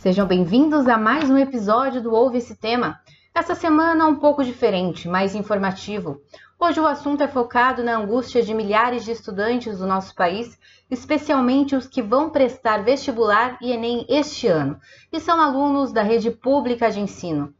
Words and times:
Sejam 0.00 0.26
bem-vindos 0.26 0.88
a 0.88 0.96
mais 0.96 1.28
um 1.28 1.36
episódio 1.36 2.00
do 2.00 2.14
Ouve 2.14 2.38
esse 2.38 2.56
Tema. 2.56 2.98
Essa 3.34 3.54
semana 3.54 4.06
um 4.06 4.16
pouco 4.16 4.42
diferente, 4.42 5.06
mais 5.06 5.34
informativo. 5.34 6.22
Hoje 6.58 6.80
o 6.80 6.86
assunto 6.86 7.22
é 7.22 7.28
focado 7.28 7.84
na 7.84 7.98
angústia 7.98 8.42
de 8.42 8.54
milhares 8.54 9.04
de 9.04 9.12
estudantes 9.12 9.76
do 9.76 9.86
nosso 9.86 10.14
país, 10.14 10.58
especialmente 10.90 11.76
os 11.76 11.86
que 11.86 12.00
vão 12.00 12.30
prestar 12.30 12.82
vestibular 12.82 13.58
e 13.60 13.72
Enem 13.72 14.06
este 14.08 14.46
ano, 14.46 14.80
e 15.12 15.20
são 15.20 15.38
alunos 15.38 15.92
da 15.92 16.00
rede 16.00 16.30
pública 16.30 16.90
de 16.90 16.98
ensino. 16.98 17.52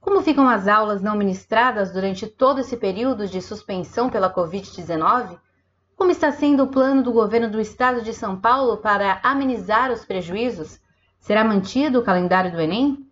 Como 0.00 0.22
ficam 0.22 0.48
as 0.48 0.68
aulas 0.68 1.02
não 1.02 1.16
ministradas 1.16 1.92
durante 1.92 2.28
todo 2.28 2.60
esse 2.60 2.76
período 2.76 3.26
de 3.26 3.42
suspensão 3.42 4.08
pela 4.08 4.32
Covid-19? 4.32 5.36
Como 5.96 6.12
está 6.12 6.30
sendo 6.30 6.62
o 6.62 6.68
plano 6.68 7.02
do 7.02 7.10
governo 7.10 7.50
do 7.50 7.60
estado 7.60 8.02
de 8.02 8.14
São 8.14 8.40
Paulo 8.40 8.76
para 8.76 9.18
amenizar 9.24 9.90
os 9.90 10.04
prejuízos? 10.04 10.78
Será 11.20 11.44
mantido 11.44 11.98
o 11.98 12.04
calendário 12.04 12.50
do 12.50 12.60
Enem? 12.60 13.06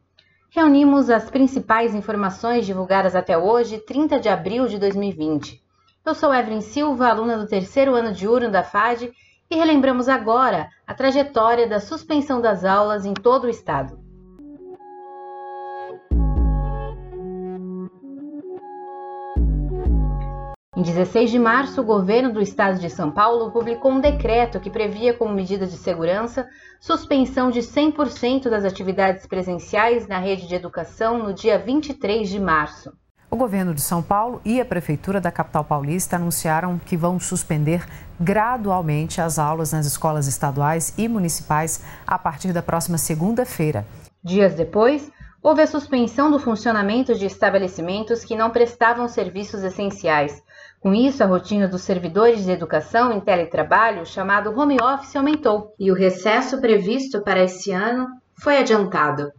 Reunimos 0.51 1.11
as 1.11 1.29
principais 1.29 1.95
informações 1.95 2.65
divulgadas 2.65 3.15
até 3.15 3.37
hoje, 3.37 3.79
30 3.79 4.19
de 4.19 4.29
abril 4.29 4.67
de 4.67 4.79
2020. 4.79 5.63
Eu 6.05 6.15
sou 6.15 6.33
Evelyn 6.33 6.61
Silva, 6.61 7.09
aluna 7.09 7.37
do 7.37 7.47
terceiro 7.47 7.95
ano 7.95 8.13
de 8.13 8.27
URNO 8.27 8.51
da 8.51 8.63
FAD, 8.63 9.13
e 9.51 9.57
relembramos 9.57 10.09
agora 10.09 10.71
a 10.87 10.95
trajetória 10.95 11.69
da 11.69 11.81
suspensão 11.81 12.41
das 12.41 12.65
aulas 12.65 13.05
em 13.05 13.13
todo 13.13 13.45
o 13.45 13.51
estado. 13.51 14.06
Em 20.77 20.83
16 20.83 21.31
de 21.31 21.39
março, 21.39 21.81
o 21.81 21.85
governo 21.85 22.31
do 22.31 22.43
estado 22.43 22.79
de 22.79 22.91
São 22.91 23.11
Paulo 23.11 23.51
publicou 23.51 23.93
um 23.93 23.99
decreto 23.99 24.61
que 24.61 24.69
previa 24.69 25.15
como 25.15 25.33
medida 25.33 25.67
de 25.67 25.75
segurança 25.75 26.47
suspensão 26.79 27.51
de 27.51 27.61
100% 27.61 28.51
das 28.51 28.63
atividades 28.63 29.25
presenciais 29.25 30.07
na 30.07 30.19
rede 30.19 30.47
de 30.47 30.55
educação 30.55 31.19
no 31.19 31.33
dia 31.33 31.59
23 31.59 32.29
de 32.29 32.39
março. 32.39 32.93
O 33.31 33.37
governo 33.37 33.73
de 33.73 33.81
São 33.81 34.03
Paulo 34.03 34.39
e 34.45 34.61
a 34.61 34.67
prefeitura 34.67 35.19
da 35.19 35.33
capital 35.33 35.65
paulista 35.65 36.17
anunciaram 36.17 36.79
que 36.79 36.95
vão 36.95 37.19
suspender 37.19 37.83
gradualmente 38.21 39.19
as 39.19 39.39
aulas 39.39 39.73
nas 39.73 39.87
escolas 39.87 40.29
estaduais 40.29 40.93
e 40.99 41.09
municipais 41.09 41.83
a 42.07 42.19
partir 42.19 42.53
da 42.53 42.63
próxima 42.63 42.99
segunda-feira. 42.99 43.87
Dias 44.23 44.53
depois, 44.53 45.11
houve 45.47 45.63
a 45.63 45.67
suspensão 45.69 46.29
do 46.29 46.41
funcionamento 46.41 47.15
de 47.15 47.25
estabelecimentos 47.25 48.25
que 48.25 48.35
não 48.35 48.51
prestavam 48.51 49.07
serviços 49.07 49.63
essenciais, 49.63 50.43
com 50.81 50.95
isso, 50.95 51.23
a 51.23 51.27
rotina 51.27 51.67
dos 51.67 51.83
servidores 51.83 52.45
de 52.45 52.51
educação 52.53 53.11
em 53.11 53.21
teletrabalho, 53.21 54.05
chamado 54.05 54.57
home 54.57 54.77
office, 54.81 55.17
aumentou. 55.17 55.75
E 55.79 55.91
o 55.91 55.95
recesso 55.95 56.61
previsto 56.61 57.23
para 57.23 57.43
esse 57.43 57.73
ano 57.73 58.07
foi 58.41 58.59
adiantado. 58.59 59.33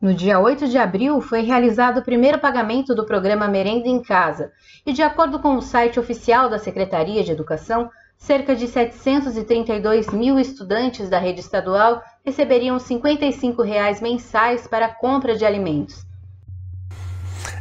No 0.00 0.14
dia 0.14 0.38
8 0.38 0.68
de 0.68 0.78
abril, 0.78 1.20
foi 1.20 1.42
realizado 1.42 1.98
o 1.98 2.04
primeiro 2.04 2.38
pagamento 2.38 2.94
do 2.94 3.04
programa 3.04 3.48
Merenda 3.48 3.88
em 3.88 4.00
Casa, 4.00 4.52
e 4.86 4.92
de 4.92 5.02
acordo 5.02 5.40
com 5.40 5.56
o 5.56 5.62
site 5.62 5.98
oficial 5.98 6.48
da 6.48 6.58
Secretaria 6.58 7.24
de 7.24 7.32
Educação, 7.32 7.90
cerca 8.18 8.54
de 8.54 8.66
732 8.66 10.08
mil 10.08 10.38
estudantes 10.38 11.08
da 11.08 11.18
rede 11.18 11.40
estadual 11.40 12.02
receberiam 12.24 12.78
55 12.78 13.62
reais 13.62 14.00
mensais 14.00 14.66
para 14.66 14.86
a 14.86 14.94
compra 14.94 15.36
de 15.36 15.46
alimentos. 15.46 16.04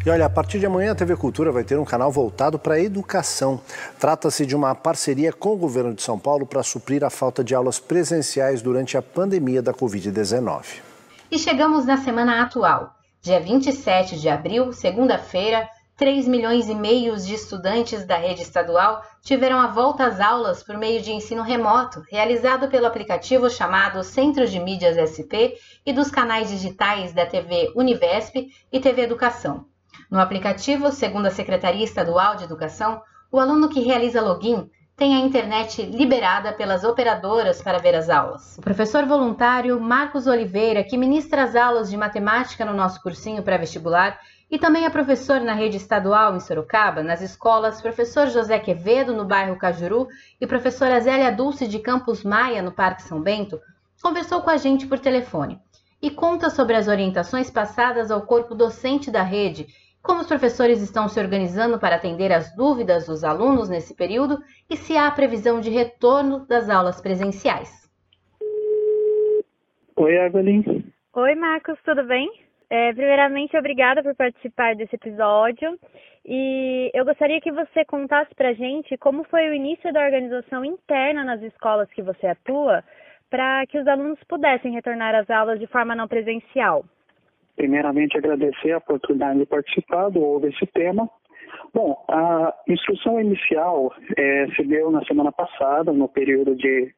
E 0.05 0.09
olha, 0.09 0.25
a 0.25 0.29
partir 0.29 0.59
de 0.59 0.65
amanhã 0.65 0.91
a 0.91 0.95
TV 0.95 1.15
Cultura 1.15 1.51
vai 1.51 1.63
ter 1.63 1.77
um 1.77 1.85
canal 1.85 2.11
voltado 2.11 2.57
para 2.57 2.75
a 2.75 2.79
educação. 2.79 3.59
Trata-se 3.99 4.45
de 4.45 4.55
uma 4.55 4.73
parceria 4.73 5.31
com 5.31 5.53
o 5.53 5.57
governo 5.57 5.93
de 5.93 6.01
São 6.01 6.17
Paulo 6.17 6.45
para 6.45 6.63
suprir 6.63 7.03
a 7.03 7.09
falta 7.09 7.43
de 7.43 7.53
aulas 7.53 7.79
presenciais 7.79 8.61
durante 8.61 8.97
a 8.97 9.01
pandemia 9.01 9.61
da 9.61 9.73
Covid-19. 9.73 10.81
E 11.29 11.37
chegamos 11.37 11.85
na 11.85 11.97
semana 11.97 12.41
atual. 12.41 12.95
Dia 13.21 13.39
27 13.41 14.17
de 14.17 14.29
abril, 14.29 14.71
segunda-feira, 14.71 15.67
3 15.97 16.27
milhões 16.27 16.69
e 16.69 16.75
meio 16.75 17.17
de 17.17 17.33
estudantes 17.33 18.05
da 18.05 18.17
rede 18.17 18.43
estadual 18.43 19.01
tiveram 19.19 19.59
a 19.59 19.65
volta 19.65 20.05
às 20.05 20.19
aulas 20.19 20.61
por 20.61 20.77
meio 20.77 21.01
de 21.01 21.11
ensino 21.11 21.41
remoto, 21.41 22.03
realizado 22.11 22.67
pelo 22.67 22.85
aplicativo 22.85 23.49
chamado 23.49 24.03
Centro 24.03 24.47
de 24.47 24.59
Mídias 24.59 24.95
SP 24.95 25.57
e 25.83 25.91
dos 25.91 26.11
canais 26.11 26.49
digitais 26.49 27.13
da 27.13 27.25
TV 27.25 27.73
Univesp 27.75 28.47
e 28.71 28.79
TV 28.79 29.01
Educação. 29.01 29.65
No 30.11 30.19
aplicativo, 30.19 30.91
segundo 30.91 31.25
a 31.25 31.31
Secretaria 31.31 31.83
Estadual 31.83 32.35
de 32.35 32.43
Educação, 32.43 33.01
o 33.31 33.39
aluno 33.39 33.67
que 33.67 33.79
realiza 33.79 34.21
login 34.21 34.69
tem 34.95 35.15
a 35.15 35.19
internet 35.19 35.81
liberada 35.81 36.53
pelas 36.53 36.83
operadoras 36.83 37.61
para 37.61 37.79
ver 37.79 37.95
as 37.95 38.07
aulas. 38.09 38.57
O 38.57 38.61
professor 38.61 39.05
voluntário 39.05 39.79
Marcos 39.79 40.27
Oliveira, 40.27 40.83
que 40.83 40.97
ministra 40.97 41.43
as 41.43 41.55
aulas 41.55 41.89
de 41.89 41.97
matemática 41.97 42.65
no 42.65 42.73
nosso 42.73 43.01
cursinho 43.01 43.43
pré-vestibular, 43.43 44.19
e 44.49 44.57
também 44.57 44.85
é 44.85 44.89
professor 44.89 45.41
na 45.41 45.53
rede 45.53 45.77
estadual 45.77 46.35
em 46.35 46.39
Sorocaba, 46.39 47.03
nas 47.03 47.21
escolas 47.21 47.81
Professor 47.81 48.27
José 48.27 48.57
Quevedo, 48.59 49.13
no 49.13 49.25
bairro 49.25 49.57
Cajuru, 49.57 50.07
e 50.39 50.47
professora 50.47 50.99
Zélia 50.99 51.31
Dulce 51.31 51.67
de 51.67 51.79
Campos 51.79 52.23
Maia, 52.23 52.61
no 52.61 52.71
Parque 52.71 53.03
São 53.03 53.21
Bento, 53.21 53.59
conversou 54.01 54.41
com 54.41 54.49
a 54.49 54.57
gente 54.57 54.87
por 54.87 54.99
telefone 54.99 55.59
e 56.01 56.09
conta 56.09 56.49
sobre 56.49 56.75
as 56.75 56.87
orientações 56.87 57.49
passadas 57.49 58.11
ao 58.11 58.21
corpo 58.21 58.55
docente 58.55 59.11
da 59.11 59.23
rede 59.23 59.67
como 60.07 60.21
os 60.21 60.27
professores 60.27 60.81
estão 60.81 61.09
se 61.09 61.19
organizando 61.19 61.77
para 61.77 61.97
atender 61.97 62.31
às 62.31 62.55
dúvidas 62.55 63.07
dos 63.07 63.25
alunos 63.25 63.67
nesse 63.67 63.93
período 63.93 64.41
e 64.69 64.77
se 64.77 64.95
há 64.95 65.11
previsão 65.11 65.59
de 65.59 65.69
retorno 65.69 66.45
das 66.45 66.69
aulas 66.69 67.01
presenciais. 67.01 67.91
Oi, 69.97 70.15
Evelyn. 70.15 70.63
Oi, 71.13 71.35
Marcos, 71.35 71.77
tudo 71.83 72.05
bem? 72.05 72.46
É, 72.69 72.93
primeiramente, 72.93 73.57
obrigada 73.57 74.03
por 74.03 74.13
participar 74.15 74.75
desse 74.75 74.95
episódio. 74.95 75.77
E 76.25 76.91
eu 76.93 77.05
gostaria 77.05 77.39
que 77.39 77.51
você 77.51 77.85
contasse 77.85 78.35
para 78.35 78.53
gente 78.53 78.97
como 78.97 79.23
foi 79.23 79.49
o 79.49 79.53
início 79.53 79.93
da 79.93 80.03
organização 80.03 80.65
interna 80.65 81.23
nas 81.23 81.41
escolas 81.41 81.89
que 81.91 82.01
você 82.01 82.27
atua 82.27 82.83
para 83.29 83.65
que 83.67 83.77
os 83.77 83.87
alunos 83.87 84.19
pudessem 84.27 84.73
retornar 84.73 85.15
às 85.15 85.29
aulas 85.29 85.59
de 85.59 85.67
forma 85.67 85.95
não 85.95 86.07
presencial. 86.07 86.83
Primeiramente, 87.55 88.17
agradecer 88.17 88.71
a 88.71 88.77
oportunidade 88.77 89.39
de 89.39 89.45
participar 89.45 90.09
do 90.09 90.21
Ouve 90.21 90.49
esse 90.49 90.65
tema. 90.67 91.09
Bom, 91.73 92.05
a 92.09 92.53
instrução 92.67 93.19
inicial 93.19 93.93
é, 94.17 94.47
se 94.55 94.63
deu 94.63 94.91
na 94.91 95.03
semana 95.05 95.31
passada, 95.31 95.91
no 95.91 96.07
período 96.07 96.55
de, 96.55 96.93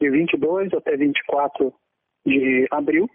de 0.00 0.10
22 0.10 0.72
até 0.72 0.96
24 0.96 1.72
de 2.26 2.66
abril, 2.70 3.08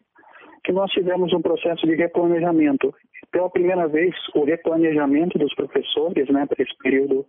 que 0.63 0.71
nós 0.71 0.89
tivemos 0.91 1.33
um 1.33 1.41
processo 1.41 1.85
de 1.85 1.95
replanejamento. 1.95 2.93
Pela 3.31 3.49
primeira 3.49 3.87
vez, 3.87 4.15
o 4.33 4.43
replanejamento 4.43 5.37
dos 5.37 5.53
professores 5.55 6.29
né, 6.29 6.45
para 6.45 6.63
esse 6.63 6.75
período 6.77 7.25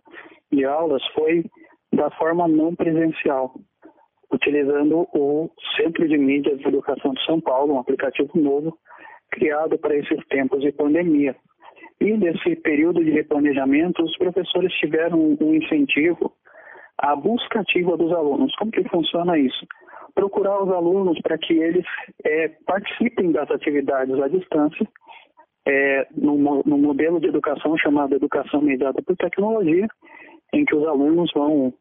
de 0.51 0.63
aulas 0.65 1.03
foi 1.13 1.43
da 1.91 2.09
forma 2.11 2.47
não 2.47 2.75
presencial, 2.75 3.53
utilizando 4.31 5.07
o 5.13 5.49
Centro 5.75 6.07
de 6.07 6.17
Mídias 6.17 6.59
de 6.59 6.67
Educação 6.67 7.13
de 7.13 7.25
São 7.25 7.41
Paulo, 7.41 7.73
um 7.73 7.79
aplicativo 7.79 8.31
novo, 8.35 8.77
criado 9.31 9.77
para 9.77 9.95
esses 9.95 10.25
tempos 10.27 10.61
de 10.61 10.71
pandemia. 10.71 11.35
E 11.99 12.11
nesse 12.17 12.55
período 12.57 13.03
de 13.03 13.11
replanejamento, 13.11 14.03
os 14.03 14.17
professores 14.17 14.73
tiveram 14.73 15.37
um 15.39 15.55
incentivo 15.55 16.31
à 16.97 17.15
busca 17.15 17.61
ativa 17.61 17.97
dos 17.97 18.11
alunos. 18.11 18.53
Como 18.55 18.71
que 18.71 18.87
funciona 18.89 19.37
isso? 19.37 19.65
Procurar 20.15 20.63
os 20.63 20.71
alunos 20.71 21.19
para 21.21 21.37
que 21.37 21.53
eles 21.53 21.85
é, 22.23 22.47
participem 22.65 23.31
das 23.31 23.51
atividades 23.51 24.17
à 24.19 24.27
distância, 24.27 24.87
é, 25.67 26.07
no, 26.15 26.63
no 26.65 26.77
modelo 26.77 27.19
de 27.19 27.27
educação 27.27 27.77
chamado 27.77 28.15
Educação 28.15 28.61
Mediada 28.61 29.01
por 29.01 29.15
Tecnologia, 29.17 29.87
em 30.53 30.63
que 30.63 30.75
os 30.75 30.87
alunos 30.87 31.31
vão 31.33 31.73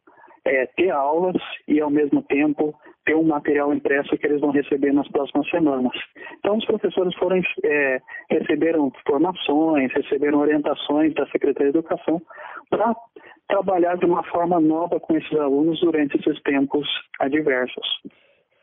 é, 0.44 0.66
ter 0.66 0.90
aulas 0.90 1.36
e, 1.68 1.80
ao 1.80 1.90
mesmo 1.90 2.22
tempo, 2.22 2.74
ter 3.04 3.14
um 3.14 3.24
material 3.24 3.72
impresso 3.72 4.16
que 4.16 4.26
eles 4.26 4.40
vão 4.40 4.50
receber 4.50 4.92
nas 4.92 5.08
próximas 5.08 5.48
semanas. 5.50 5.92
Então, 6.38 6.56
os 6.56 6.64
professores 6.64 7.14
foram 7.16 7.40
é, 7.64 8.00
receberam 8.30 8.90
formações, 9.06 9.92
receberam 9.92 10.38
orientações 10.40 11.14
da 11.14 11.26
Secretaria 11.26 11.72
de 11.72 11.78
Educação 11.78 12.20
para 12.70 12.94
trabalhar 13.48 13.96
de 13.96 14.06
uma 14.06 14.22
forma 14.24 14.58
nova 14.60 14.98
com 14.98 15.16
esses 15.16 15.38
alunos 15.38 15.80
durante 15.80 16.16
esses 16.16 16.42
tempos 16.42 16.88
adversos. 17.20 17.86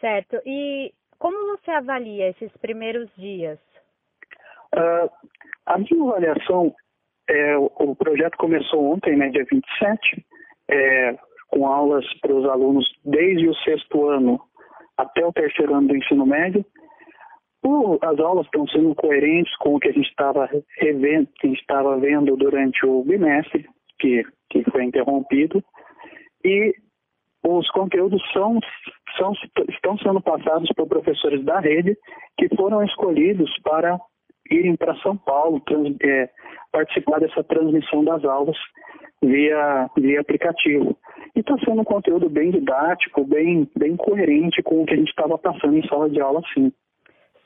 Certo. 0.02 0.42
E 0.46 0.92
como 1.20 1.56
você 1.56 1.72
avalia 1.72 2.30
esses 2.30 2.52
primeiros 2.58 3.10
dias? 3.16 3.60
Uh, 4.74 5.10
a 5.68 5.78
minha 5.78 6.10
avaliação, 6.10 6.74
é, 7.30 7.56
o 7.58 7.96
projeto 7.96 8.36
começou 8.38 8.92
ontem, 8.92 9.16
né, 9.16 9.30
dia 9.30 9.46
27, 9.50 10.26
é, 10.70 11.18
com 11.50 11.68
aulas 11.68 12.06
para 12.20 12.34
os 12.34 12.46
alunos 12.50 12.86
desde 13.06 13.48
o 13.48 13.56
sexto 13.56 14.10
ano 14.10 14.42
até 14.98 15.26
o 15.26 15.32
terceiro 15.32 15.76
ano 15.76 15.90
do 15.90 15.96
ensino 15.96 16.26
médio. 16.26 16.66
as 18.02 18.20
aulas 18.20 18.46
estão 18.46 18.68
sendo 18.68 18.96
coerentes 18.96 19.56
com 19.58 19.76
o 19.76 19.80
que 19.80 19.90
a 19.90 19.94
gente 19.94 20.10
estava 20.10 20.48
que 20.48 20.90
a 20.90 21.48
gente 21.48 21.60
estava 21.60 21.98
vendo 21.98 22.36
durante 22.36 22.86
o 22.86 23.04
bimestre, 23.04 23.70
que, 24.00 24.24
que 24.50 24.64
foi 24.72 24.86
interrompido, 24.86 25.64
e 26.44 26.74
os 27.44 27.70
conteúdos 27.72 28.22
são, 28.32 28.60
são, 29.18 29.34
estão 29.70 29.98
sendo 29.98 30.22
passados 30.22 30.70
por 30.76 30.88
professores 30.88 31.44
da 31.44 31.60
rede 31.60 31.98
que 32.38 32.54
foram 32.56 32.84
escolhidos 32.84 33.50
para 33.64 34.00
irem 34.50 34.76
para 34.76 34.96
São 34.98 35.18
Paulo 35.18 35.60
trans, 35.62 35.96
é, 36.04 36.30
participar 36.72 37.20
dessa 37.20 37.44
transmissão 37.44 38.04
das 38.04 38.24
aulas 38.24 38.58
via, 39.24 39.90
via 39.98 40.22
aplicativo. 40.22 40.98
E 41.36 41.40
está 41.40 41.58
sendo 41.60 41.82
um 41.82 41.86
conteúdo 41.86 42.30
bem 42.30 42.52
didático, 42.52 43.26
bem, 43.26 43.70
bem 43.78 43.96
coerente 43.96 44.62
com 44.62 44.82
o 44.82 44.86
que 44.86 44.94
a 44.94 44.98
gente 44.98 45.10
estava 45.10 45.38
passando 45.38 45.78
em 45.78 45.88
sala 45.88 46.10
de 46.10 46.20
aula, 46.20 46.42
sim. 46.54 46.72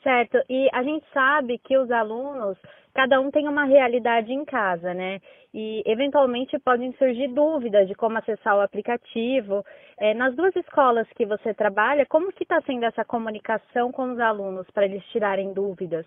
Certo, 0.06 0.38
e 0.48 0.68
a 0.72 0.84
gente 0.84 1.04
sabe 1.12 1.58
que 1.58 1.76
os 1.76 1.90
alunos, 1.90 2.56
cada 2.94 3.20
um 3.20 3.28
tem 3.28 3.48
uma 3.48 3.64
realidade 3.64 4.32
em 4.32 4.44
casa, 4.44 4.94
né? 4.94 5.18
E 5.52 5.82
eventualmente 5.84 6.56
podem 6.60 6.92
surgir 6.92 7.26
dúvidas 7.26 7.88
de 7.88 7.94
como 7.96 8.16
acessar 8.16 8.56
o 8.56 8.60
aplicativo. 8.60 9.64
É, 9.98 10.14
nas 10.14 10.32
duas 10.36 10.54
escolas 10.54 11.08
que 11.16 11.26
você 11.26 11.52
trabalha, 11.52 12.06
como 12.06 12.32
que 12.32 12.44
está 12.44 12.60
sendo 12.60 12.84
essa 12.84 13.04
comunicação 13.04 13.90
com 13.90 14.12
os 14.12 14.20
alunos 14.20 14.70
para 14.70 14.84
eles 14.84 15.04
tirarem 15.06 15.52
dúvidas? 15.52 16.06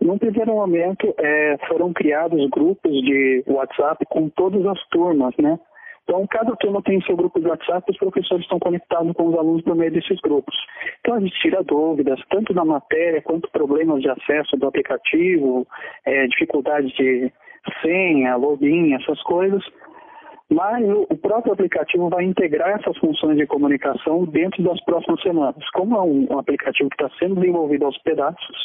Num 0.00 0.16
primeiro 0.16 0.54
momento, 0.54 1.12
é, 1.18 1.56
foram 1.66 1.92
criados 1.92 2.48
grupos 2.50 2.92
de 3.02 3.42
WhatsApp 3.48 4.06
com 4.10 4.28
todas 4.28 4.64
as 4.64 4.80
turmas, 4.90 5.34
né? 5.38 5.58
Então, 6.04 6.26
cada 6.26 6.54
turma 6.56 6.82
tem 6.82 7.00
seu 7.02 7.16
grupo 7.16 7.40
de 7.40 7.48
WhatsApp, 7.48 7.90
os 7.90 7.96
professores 7.96 8.44
estão 8.44 8.58
conectados 8.58 9.12
com 9.14 9.28
os 9.28 9.38
alunos 9.38 9.62
por 9.62 9.74
meio 9.74 9.90
desses 9.90 10.20
grupos. 10.20 10.54
Então, 11.00 11.14
a 11.14 11.20
gente 11.20 11.32
tira 11.40 11.62
dúvidas, 11.62 12.20
tanto 12.28 12.52
da 12.52 12.64
matéria 12.64 13.22
quanto 13.22 13.50
problemas 13.50 14.02
de 14.02 14.10
acesso 14.10 14.56
do 14.56 14.66
aplicativo, 14.66 15.66
é, 16.04 16.26
dificuldade 16.26 16.88
de 16.94 17.32
senha, 17.82 18.36
login, 18.36 18.94
essas 18.94 19.20
coisas. 19.22 19.64
Mas 20.50 20.84
o 20.88 21.16
próprio 21.16 21.54
aplicativo 21.54 22.10
vai 22.10 22.24
integrar 22.24 22.78
essas 22.78 22.96
funções 22.98 23.38
de 23.38 23.46
comunicação 23.46 24.24
dentro 24.26 24.62
das 24.62 24.82
próximas 24.84 25.20
semanas. 25.22 25.68
Como 25.70 25.96
é 25.96 26.02
um, 26.02 26.38
aplicativo 26.38 26.90
que 26.90 27.02
está 27.02 27.16
sendo 27.18 27.36
desenvolvido 27.36 27.86
aos 27.86 27.96
pedaços, 28.02 28.56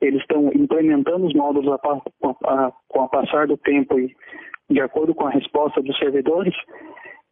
eles 0.00 0.20
estão 0.20 0.50
implementando 0.54 1.26
os 1.26 1.34
módulos 1.34 1.72
a, 1.72 1.80
a, 1.88 2.66
a, 2.66 2.72
com 2.88 3.00
o 3.00 3.08
passar 3.08 3.46
do 3.46 3.56
tempo 3.56 3.98
e 3.98 4.14
de 4.68 4.80
acordo 4.80 5.14
com 5.14 5.26
a 5.26 5.30
resposta 5.30 5.80
dos 5.82 5.96
servidores, 5.98 6.54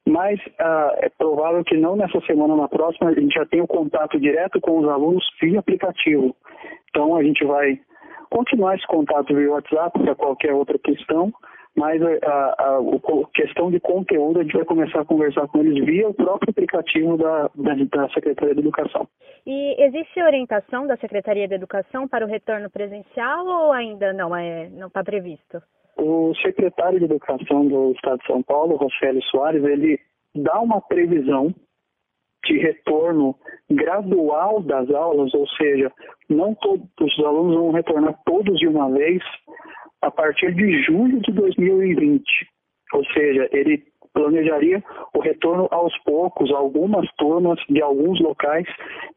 mas 0.07 0.39
ah, 0.59 0.95
é 0.99 1.09
provável 1.09 1.65
que 1.65 1.77
não 1.77 1.97
nessa 1.97 2.21
semana 2.23 2.55
na 2.55 2.69
próxima 2.69 3.11
a 3.11 3.15
gente 3.15 3.35
já 3.35 3.47
tenha 3.47 3.63
o 3.63 3.65
um 3.65 3.69
contato 3.69 4.21
direto 4.21 4.61
com 4.61 4.79
os 4.79 4.89
alunos 4.89 5.25
via 5.41 5.61
aplicativo. 5.61 6.37
Então 6.91 7.17
a 7.17 7.23
gente 7.23 7.45
vai 7.45 7.81
continuar 8.31 8.77
esse 8.77 8.87
contato 8.87 9.35
via 9.35 9.51
WhatsApp 9.51 9.99
para 9.99 10.15
qualquer 10.15 10.53
outra 10.53 10.79
questão, 10.79 11.33
mas 11.77 12.01
a, 12.03 12.09
a, 12.09 12.79
a, 12.79 12.81
questão 13.33 13.71
de 13.71 13.81
conteúdo 13.81 14.39
a 14.39 14.43
gente 14.43 14.57
vai 14.57 14.65
começar 14.65 15.01
a 15.01 15.05
conversar 15.05 15.49
com 15.49 15.61
eles 15.61 15.85
via 15.85 16.09
o 16.09 16.15
próprio 16.15 16.51
aplicativo 16.51 17.17
da, 17.17 17.51
da, 17.55 17.75
da 17.75 18.09
Secretaria 18.11 18.55
de 18.55 18.61
Educação. 18.61 19.09
E 19.47 19.83
existe 19.83 20.23
orientação 20.23 20.87
da 20.87 20.97
Secretaria 20.99 21.49
de 21.49 21.55
Educação 21.55 22.07
para 22.07 22.25
o 22.25 22.29
retorno 22.29 22.71
presencial 22.71 23.47
ou 23.47 23.73
ainda 23.73 24.13
não 24.13 24.37
é 24.37 24.69
não 24.71 24.89
está 24.89 25.03
previsto? 25.03 25.63
O 25.97 26.35
secretário 26.43 26.99
de 26.99 27.05
Educação 27.05 27.67
do 27.67 27.93
Estado 27.93 28.19
de 28.19 28.27
São 28.27 28.43
Paulo, 28.43 28.77
Rocélio 28.77 29.23
Soares, 29.25 29.63
ele 29.65 29.99
dá 30.35 30.61
uma 30.61 30.81
previsão 30.81 31.55
de 32.45 32.59
retorno 32.59 33.35
gradual 33.71 34.61
das 34.63 34.91
aulas, 34.91 35.33
ou 35.35 35.47
seja, 35.49 35.91
não 36.29 36.55
todos 36.55 36.87
os 37.01 37.25
alunos 37.25 37.55
vão 37.57 37.71
retornar 37.71 38.19
todos 38.27 38.59
de 38.59 38.69
uma 38.69 38.91
vez 38.91 39.23
a 40.03 40.11
partir 40.11 40.55
de 40.55 40.83
julho 40.83 41.21
de 41.21 41.33
2020. 41.33 42.23
Ou 42.93 43.05
seja, 43.07 43.49
ele 43.53 43.83
planejaria 44.15 44.83
o 45.13 45.21
retorno 45.21 45.69
aos 45.71 45.93
poucos, 46.05 46.51
algumas 46.53 47.07
turmas 47.19 47.59
de 47.69 47.83
alguns 47.83 48.21
locais, 48.21 48.67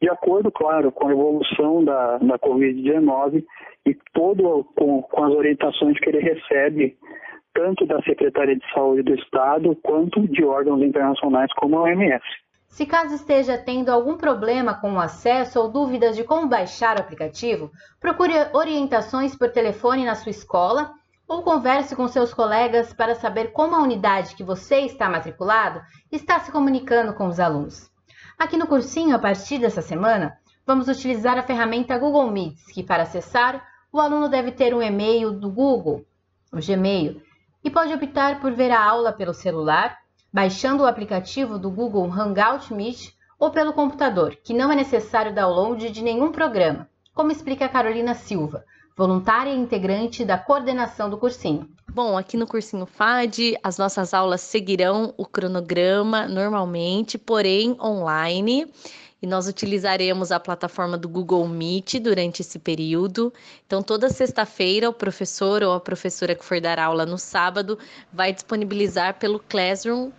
de 0.01 0.09
acordo, 0.09 0.51
claro, 0.51 0.91
com 0.91 1.07
a 1.07 1.11
evolução 1.11 1.85
da, 1.85 2.17
da 2.17 2.39
Covid-19 2.39 3.45
e 3.85 3.95
todo 4.13 4.65
com, 4.75 5.03
com 5.03 5.23
as 5.23 5.33
orientações 5.33 5.97
que 5.99 6.09
ele 6.09 6.19
recebe 6.19 6.97
tanto 7.53 7.85
da 7.85 8.01
Secretaria 8.03 8.55
de 8.55 8.73
Saúde 8.73 9.03
do 9.03 9.15
Estado 9.15 9.75
quanto 9.81 10.27
de 10.27 10.43
órgãos 10.43 10.81
internacionais 10.81 11.51
como 11.53 11.77
a 11.77 11.83
OMS. 11.83 12.23
Se 12.67 12.85
caso 12.85 13.15
esteja 13.15 13.57
tendo 13.57 13.89
algum 13.89 14.17
problema 14.17 14.79
com 14.79 14.93
o 14.93 14.99
acesso 14.99 15.59
ou 15.59 15.71
dúvidas 15.71 16.15
de 16.15 16.23
como 16.23 16.47
baixar 16.47 16.97
o 16.97 16.99
aplicativo, 16.99 17.71
procure 17.99 18.33
orientações 18.53 19.35
por 19.35 19.49
telefone 19.51 20.05
na 20.05 20.15
sua 20.15 20.29
escola 20.29 20.91
ou 21.27 21.43
converse 21.43 21.95
com 21.95 22.07
seus 22.07 22.33
colegas 22.33 22.93
para 22.93 23.13
saber 23.13 23.51
como 23.51 23.75
a 23.75 23.81
unidade 23.81 24.35
que 24.35 24.43
você 24.43 24.81
está 24.81 25.09
matriculado 25.09 25.81
está 26.11 26.39
se 26.39 26.51
comunicando 26.51 27.13
com 27.13 27.27
os 27.27 27.39
alunos. 27.39 27.91
Aqui 28.39 28.55
no 28.55 28.67
cursinho, 28.67 29.15
a 29.15 29.19
partir 29.19 29.59
dessa 29.59 29.81
semana, 29.81 30.37
vamos 30.65 30.87
utilizar 30.87 31.37
a 31.37 31.43
ferramenta 31.43 31.97
Google 31.97 32.31
Meets, 32.31 32.65
que 32.67 32.83
para 32.83 33.03
acessar, 33.03 33.65
o 33.91 33.99
aluno 33.99 34.29
deve 34.29 34.51
ter 34.51 34.73
um 34.73 34.81
e-mail 34.81 35.31
do 35.31 35.49
Google, 35.49 36.05
o 36.53 36.57
Gmail, 36.57 37.21
e 37.63 37.69
pode 37.69 37.93
optar 37.93 38.39
por 38.39 38.53
ver 38.53 38.71
a 38.71 38.81
aula 38.81 39.11
pelo 39.11 39.33
celular, 39.33 39.97
baixando 40.31 40.83
o 40.83 40.87
aplicativo 40.87 41.57
do 41.57 41.69
Google 41.69 42.09
Hangout 42.11 42.73
Meet 42.73 43.13
ou 43.39 43.51
pelo 43.51 43.73
computador, 43.73 44.35
que 44.43 44.53
não 44.53 44.71
é 44.71 44.75
necessário 44.75 45.33
download 45.33 45.89
de 45.89 46.03
nenhum 46.03 46.31
programa, 46.31 46.87
como 47.13 47.31
explica 47.31 47.65
a 47.65 47.69
Carolina 47.69 48.13
Silva, 48.13 48.63
voluntária 48.97 49.51
e 49.51 49.55
integrante 49.55 50.25
da 50.25 50.39
coordenação 50.39 51.07
do 51.07 51.19
cursinho. 51.19 51.69
Bom, 51.87 52.17
aqui 52.17 52.35
no 52.35 52.47
cursinho 52.47 52.87
FAD, 52.87 53.55
as 53.63 53.77
nossas 53.77 54.11
aulas 54.11 54.41
seguirão 54.41 55.13
o 55.15 55.25
cronograma 55.25 56.27
normalmente, 56.27 57.17
porém 57.17 57.77
online. 57.79 58.67
E 59.21 59.25
nós 59.25 59.47
utilizaremos 59.47 60.31
a 60.31 60.39
plataforma 60.39 60.97
do 60.97 61.09
Google 61.09 61.47
Meet 61.47 61.99
durante 61.99 62.41
esse 62.41 62.59
período. 62.59 63.33
Então, 63.65 63.81
toda 63.81 64.09
sexta-feira, 64.09 64.89
o 64.89 64.93
professor 64.93 65.63
ou 65.63 65.73
a 65.73 65.79
professora 65.79 66.35
que 66.35 66.45
for 66.45 66.61
dar 66.61 66.77
aula 66.77 67.03
no 67.03 67.17
sábado 67.17 67.79
vai 68.13 68.31
disponibilizar 68.31 69.17
pelo 69.17 69.39
Classroom 69.39 70.11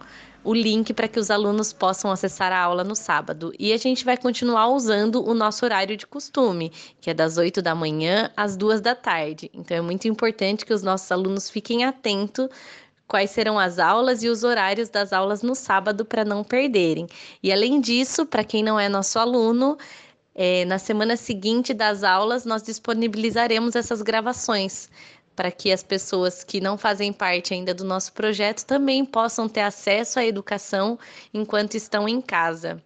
o 0.48 0.54
link 0.54 0.94
para 0.94 1.06
que 1.06 1.20
os 1.20 1.30
alunos 1.30 1.74
possam 1.74 2.10
acessar 2.10 2.52
a 2.52 2.58
aula 2.58 2.82
no 2.82 2.96
sábado. 2.96 3.52
E 3.58 3.70
a 3.70 3.76
gente 3.76 4.02
vai 4.02 4.16
continuar 4.16 4.68
usando 4.68 5.22
o 5.22 5.34
nosso 5.34 5.62
horário 5.62 5.94
de 5.94 6.06
costume, 6.06 6.72
que 7.02 7.10
é 7.10 7.14
das 7.14 7.36
8 7.36 7.60
da 7.60 7.74
manhã 7.74 8.30
às 8.34 8.56
2 8.56 8.80
da 8.80 8.94
tarde. 8.94 9.50
Então 9.52 9.76
é 9.76 9.82
muito 9.82 10.08
importante 10.08 10.64
que 10.64 10.72
os 10.72 10.82
nossos 10.82 11.12
alunos 11.12 11.50
fiquem 11.50 11.84
atentos 11.84 12.48
quais 13.06 13.30
serão 13.30 13.58
as 13.58 13.78
aulas 13.78 14.22
e 14.22 14.28
os 14.30 14.42
horários 14.42 14.88
das 14.88 15.12
aulas 15.12 15.42
no 15.42 15.54
sábado 15.54 16.02
para 16.06 16.24
não 16.24 16.42
perderem. 16.42 17.06
E 17.42 17.52
além 17.52 17.78
disso, 17.78 18.24
para 18.24 18.42
quem 18.42 18.62
não 18.62 18.80
é 18.80 18.88
nosso 18.88 19.18
aluno, 19.18 19.76
é, 20.34 20.64
na 20.64 20.78
semana 20.78 21.18
seguinte 21.18 21.74
das 21.74 22.02
aulas 22.02 22.46
nós 22.46 22.62
disponibilizaremos 22.62 23.76
essas 23.76 24.00
gravações 24.00 24.88
para 25.38 25.52
que 25.52 25.70
as 25.70 25.84
pessoas 25.84 26.42
que 26.42 26.60
não 26.60 26.76
fazem 26.76 27.12
parte 27.12 27.54
ainda 27.54 27.72
do 27.72 27.84
nosso 27.84 28.12
projeto 28.12 28.64
também 28.64 29.04
possam 29.04 29.48
ter 29.48 29.60
acesso 29.60 30.18
à 30.18 30.26
educação 30.26 30.98
enquanto 31.32 31.76
estão 31.76 32.08
em 32.08 32.20
casa. 32.20 32.82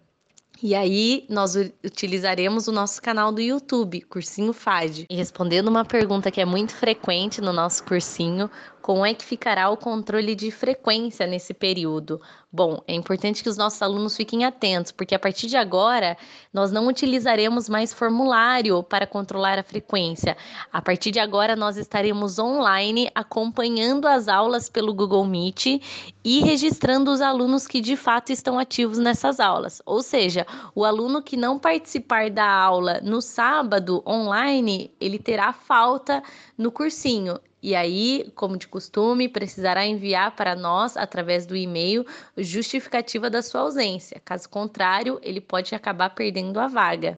E 0.61 0.75
aí 0.75 1.25
nós 1.27 1.55
utilizaremos 1.55 2.67
o 2.67 2.71
nosso 2.71 3.01
canal 3.01 3.31
do 3.31 3.41
YouTube, 3.41 4.01
Cursinho 4.01 4.53
FAD. 4.53 5.07
E 5.09 5.15
respondendo 5.15 5.67
uma 5.67 5.83
pergunta 5.83 6.29
que 6.29 6.39
é 6.39 6.45
muito 6.45 6.75
frequente 6.75 7.41
no 7.41 7.51
nosso 7.51 7.83
cursinho, 7.85 8.47
como 8.83 9.05
é 9.05 9.13
que 9.13 9.23
ficará 9.23 9.69
o 9.69 9.77
controle 9.77 10.35
de 10.35 10.51
frequência 10.51 11.25
nesse 11.25 11.53
período? 11.53 12.19
Bom, 12.51 12.83
é 12.85 12.93
importante 12.93 13.41
que 13.41 13.47
os 13.47 13.55
nossos 13.55 13.81
alunos 13.81 14.15
fiquem 14.17 14.43
atentos, 14.43 14.91
porque 14.91 15.15
a 15.15 15.19
partir 15.19 15.47
de 15.47 15.55
agora 15.55 16.17
nós 16.51 16.69
não 16.69 16.87
utilizaremos 16.87 17.69
mais 17.69 17.93
formulário 17.93 18.83
para 18.83 19.07
controlar 19.07 19.57
a 19.57 19.63
frequência. 19.63 20.35
A 20.69 20.81
partir 20.81 21.11
de 21.11 21.19
agora 21.19 21.55
nós 21.55 21.77
estaremos 21.77 22.37
online 22.37 23.09
acompanhando 23.15 24.05
as 24.05 24.27
aulas 24.27 24.67
pelo 24.67 24.93
Google 24.93 25.25
Meet 25.25 25.81
e 26.21 26.41
registrando 26.41 27.09
os 27.09 27.21
alunos 27.21 27.65
que 27.65 27.79
de 27.79 27.95
fato 27.95 28.33
estão 28.33 28.59
ativos 28.59 28.97
nessas 28.97 29.39
aulas. 29.39 29.81
Ou 29.85 30.03
seja, 30.03 30.45
o 30.75 30.83
aluno 30.83 31.23
que 31.23 31.37
não 31.37 31.57
participar 31.57 32.29
da 32.29 32.51
aula 32.51 32.99
no 33.01 33.21
sábado 33.21 34.03
online, 34.05 34.93
ele 34.99 35.17
terá 35.17 35.53
falta 35.53 36.21
no 36.57 36.69
cursinho. 36.69 37.39
E 37.63 37.73
aí, 37.73 38.29
como 38.35 38.57
de 38.57 38.67
costume, 38.67 39.29
precisará 39.29 39.85
enviar 39.85 40.35
para 40.35 40.53
nós, 40.53 40.97
através 40.97 41.45
do 41.45 41.55
e-mail, 41.55 42.05
justificativa 42.37 43.29
da 43.29 43.41
sua 43.41 43.61
ausência. 43.61 44.21
Caso 44.25 44.49
contrário, 44.49 45.17
ele 45.23 45.39
pode 45.39 45.73
acabar 45.73 46.09
perdendo 46.09 46.59
a 46.59 46.67
vaga. 46.67 47.15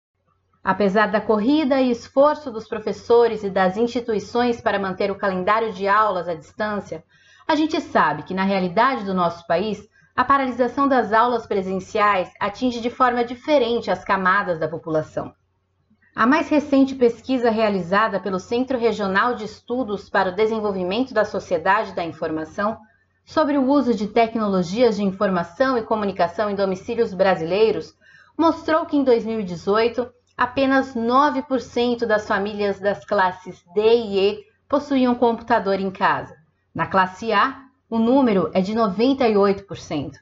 Apesar 0.63 1.07
da 1.07 1.19
corrida 1.19 1.81
e 1.81 1.89
esforço 1.89 2.51
dos 2.51 2.67
professores 2.67 3.43
e 3.43 3.49
das 3.49 3.75
instituições 3.75 4.61
para 4.61 4.77
manter 4.77 5.09
o 5.09 5.17
calendário 5.17 5.73
de 5.73 5.87
aulas 5.87 6.27
à 6.27 6.35
distância, 6.35 7.03
a 7.47 7.55
gente 7.55 7.81
sabe 7.81 8.21
que, 8.21 8.35
na 8.35 8.43
realidade 8.43 9.03
do 9.03 9.15
nosso 9.15 9.47
país, 9.47 9.89
a 10.15 10.23
paralisação 10.23 10.87
das 10.87 11.11
aulas 11.11 11.47
presenciais 11.47 12.31
atinge 12.39 12.81
de 12.81 12.91
forma 12.91 13.25
diferente 13.25 13.89
as 13.89 14.05
camadas 14.05 14.59
da 14.59 14.67
população. 14.67 15.33
A 16.17 16.25
mais 16.25 16.47
recente 16.47 16.95
pesquisa 16.95 17.49
realizada 17.49 18.21
pelo 18.21 18.39
Centro 18.39 18.77
Regional 18.77 19.35
de 19.35 19.43
Estudos 19.43 20.09
para 20.09 20.29
o 20.29 20.31
Desenvolvimento 20.33 21.13
da 21.13 21.25
Sociedade 21.25 21.93
da 21.93 22.05
Informação 22.05 22.77
sobre 23.25 23.57
o 23.57 23.69
uso 23.69 23.93
de 23.93 24.07
tecnologias 24.07 24.95
de 24.95 25.03
informação 25.03 25.77
e 25.77 25.83
comunicação 25.83 26.49
em 26.49 26.55
domicílios 26.55 27.13
brasileiros 27.13 27.93
mostrou 28.37 28.85
que 28.85 28.95
em 28.95 29.03
2018 29.03 30.09
apenas 30.37 30.95
9% 30.95 32.05
das 32.05 32.25
famílias 32.25 32.79
das 32.79 33.03
classes 33.03 33.61
D 33.75 33.81
e 33.81 34.17
E 34.17 34.43
possuíam 34.69 35.15
computador 35.15 35.81
em 35.81 35.91
casa. 35.91 36.33
Na 36.73 36.87
classe 36.87 37.33
A, 37.33 37.61
o 37.89 37.99
número 37.99 38.49
é 38.53 38.61
de 38.61 38.73
98%. 38.73 40.13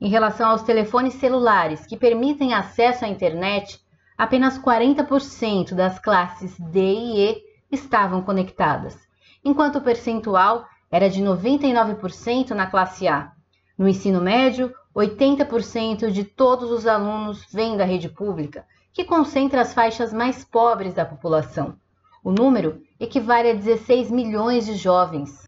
Em 0.00 0.08
relação 0.08 0.50
aos 0.50 0.62
telefones 0.62 1.14
celulares 1.14 1.86
que 1.86 1.96
permitem 1.96 2.52
acesso 2.52 3.04
à 3.04 3.08
internet, 3.08 3.80
apenas 4.16 4.58
40% 4.58 5.74
das 5.74 5.98
classes 5.98 6.58
D 6.58 6.80
e 6.80 7.30
E 7.30 7.42
estavam 7.70 8.22
conectadas, 8.22 8.96
enquanto 9.44 9.76
o 9.76 9.80
percentual 9.80 10.66
era 10.90 11.10
de 11.10 11.22
99% 11.22 12.50
na 12.50 12.66
classe 12.66 13.08
A. 13.08 13.32
No 13.76 13.88
ensino 13.88 14.20
médio, 14.20 14.72
80% 14.94 16.10
de 16.10 16.24
todos 16.24 16.70
os 16.70 16.86
alunos 16.86 17.44
vêm 17.52 17.76
da 17.76 17.84
rede 17.84 18.08
pública, 18.08 18.64
que 18.92 19.04
concentra 19.04 19.60
as 19.60 19.74
faixas 19.74 20.12
mais 20.12 20.44
pobres 20.44 20.94
da 20.94 21.04
população. 21.04 21.76
O 22.24 22.32
número 22.32 22.80
equivale 22.98 23.50
a 23.50 23.54
16 23.54 24.10
milhões 24.10 24.64
de 24.64 24.74
jovens. 24.74 25.46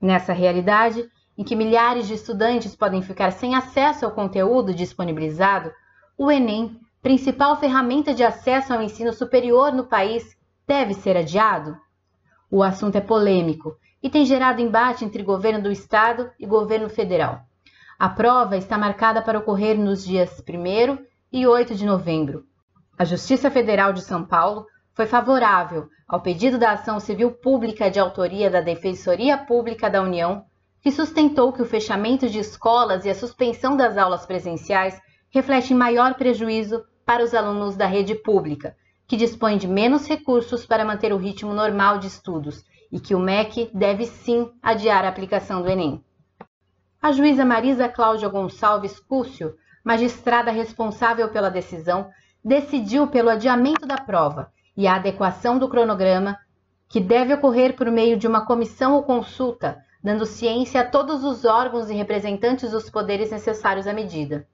Nessa 0.00 0.34
realidade, 0.34 1.08
em 1.38 1.42
que 1.42 1.56
milhares 1.56 2.06
de 2.06 2.14
estudantes 2.14 2.76
podem 2.76 3.00
ficar 3.00 3.30
sem 3.30 3.54
acesso 3.54 4.04
ao 4.04 4.12
conteúdo 4.12 4.74
disponibilizado, 4.74 5.72
o 6.18 6.30
Enem, 6.30 6.78
principal 7.06 7.54
ferramenta 7.60 8.12
de 8.12 8.24
acesso 8.24 8.74
ao 8.74 8.82
ensino 8.82 9.12
superior 9.12 9.72
no 9.72 9.84
país, 9.84 10.36
deve 10.66 10.92
ser 10.92 11.16
adiado? 11.16 11.76
O 12.50 12.64
assunto 12.64 12.96
é 12.96 13.00
polêmico 13.00 13.76
e 14.02 14.10
tem 14.10 14.24
gerado 14.24 14.60
embate 14.60 15.04
entre 15.04 15.22
governo 15.22 15.62
do 15.62 15.70
estado 15.70 16.28
e 16.36 16.44
governo 16.44 16.88
federal. 16.88 17.42
A 17.96 18.08
prova 18.08 18.56
está 18.56 18.76
marcada 18.76 19.22
para 19.22 19.38
ocorrer 19.38 19.78
nos 19.78 20.04
dias 20.04 20.42
1 20.48 20.98
e 21.30 21.46
8 21.46 21.76
de 21.76 21.86
novembro. 21.86 22.44
A 22.98 23.04
Justiça 23.04 23.52
Federal 23.52 23.92
de 23.92 24.02
São 24.02 24.24
Paulo 24.24 24.66
foi 24.92 25.06
favorável 25.06 25.88
ao 26.08 26.20
pedido 26.20 26.58
da 26.58 26.72
ação 26.72 26.98
civil 26.98 27.30
pública 27.30 27.88
de 27.88 28.00
autoria 28.00 28.50
da 28.50 28.60
Defensoria 28.60 29.38
Pública 29.38 29.88
da 29.88 30.02
União, 30.02 30.44
que 30.82 30.90
sustentou 30.90 31.52
que 31.52 31.62
o 31.62 31.66
fechamento 31.66 32.28
de 32.28 32.40
escolas 32.40 33.04
e 33.04 33.10
a 33.10 33.14
suspensão 33.14 33.76
das 33.76 33.96
aulas 33.96 34.26
presenciais 34.26 35.00
refletem 35.30 35.76
maior 35.76 36.14
prejuízo 36.14 36.84
para 37.06 37.22
os 37.22 37.32
alunos 37.32 37.76
da 37.76 37.86
rede 37.86 38.16
pública, 38.16 38.76
que 39.06 39.16
dispõe 39.16 39.56
de 39.56 39.68
menos 39.68 40.08
recursos 40.08 40.66
para 40.66 40.84
manter 40.84 41.12
o 41.12 41.16
ritmo 41.16 41.54
normal 41.54 41.98
de 41.98 42.08
estudos 42.08 42.64
e 42.90 42.98
que 42.98 43.14
o 43.14 43.20
MEC 43.20 43.70
deve 43.72 44.06
sim 44.06 44.50
adiar 44.60 45.04
a 45.04 45.08
aplicação 45.08 45.62
do 45.62 45.70
Enem. 45.70 46.04
A 47.00 47.12
juíza 47.12 47.44
Marisa 47.44 47.88
Cláudia 47.88 48.28
Gonçalves 48.28 48.98
Cúcio, 48.98 49.54
magistrada 49.84 50.50
responsável 50.50 51.28
pela 51.28 51.48
decisão, 51.48 52.10
decidiu 52.44 53.06
pelo 53.06 53.30
adiamento 53.30 53.86
da 53.86 53.96
prova 53.96 54.52
e 54.76 54.88
a 54.88 54.96
adequação 54.96 55.58
do 55.58 55.68
cronograma, 55.68 56.36
que 56.88 57.00
deve 57.00 57.34
ocorrer 57.34 57.76
por 57.76 57.88
meio 57.90 58.16
de 58.16 58.26
uma 58.26 58.44
comissão 58.44 58.94
ou 58.94 59.04
consulta, 59.04 59.78
dando 60.02 60.26
ciência 60.26 60.80
a 60.80 60.84
todos 60.84 61.24
os 61.24 61.44
órgãos 61.44 61.88
e 61.88 61.94
representantes 61.94 62.72
dos 62.72 62.90
poderes 62.90 63.30
necessários 63.30 63.86
à 63.86 63.92
medida. 63.92 64.46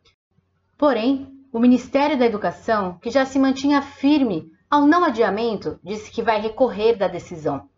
Porém, 0.77 1.42
o 1.53 1.61
Ministério 1.61 2.19
da 2.19 2.25
Educação, 2.25 2.99
que 3.03 3.11
já 3.11 3.27
se 3.27 3.39
mantinha 3.39 3.83
firme 3.83 4.51
ao 4.71 4.87
não 4.87 5.05
adiamento, 5.05 5.79
disse 5.85 6.11
que 6.11 6.23
vai 6.23 6.41
recorrer 6.41 6.97
da 6.97 7.07
decisão. 7.07 7.69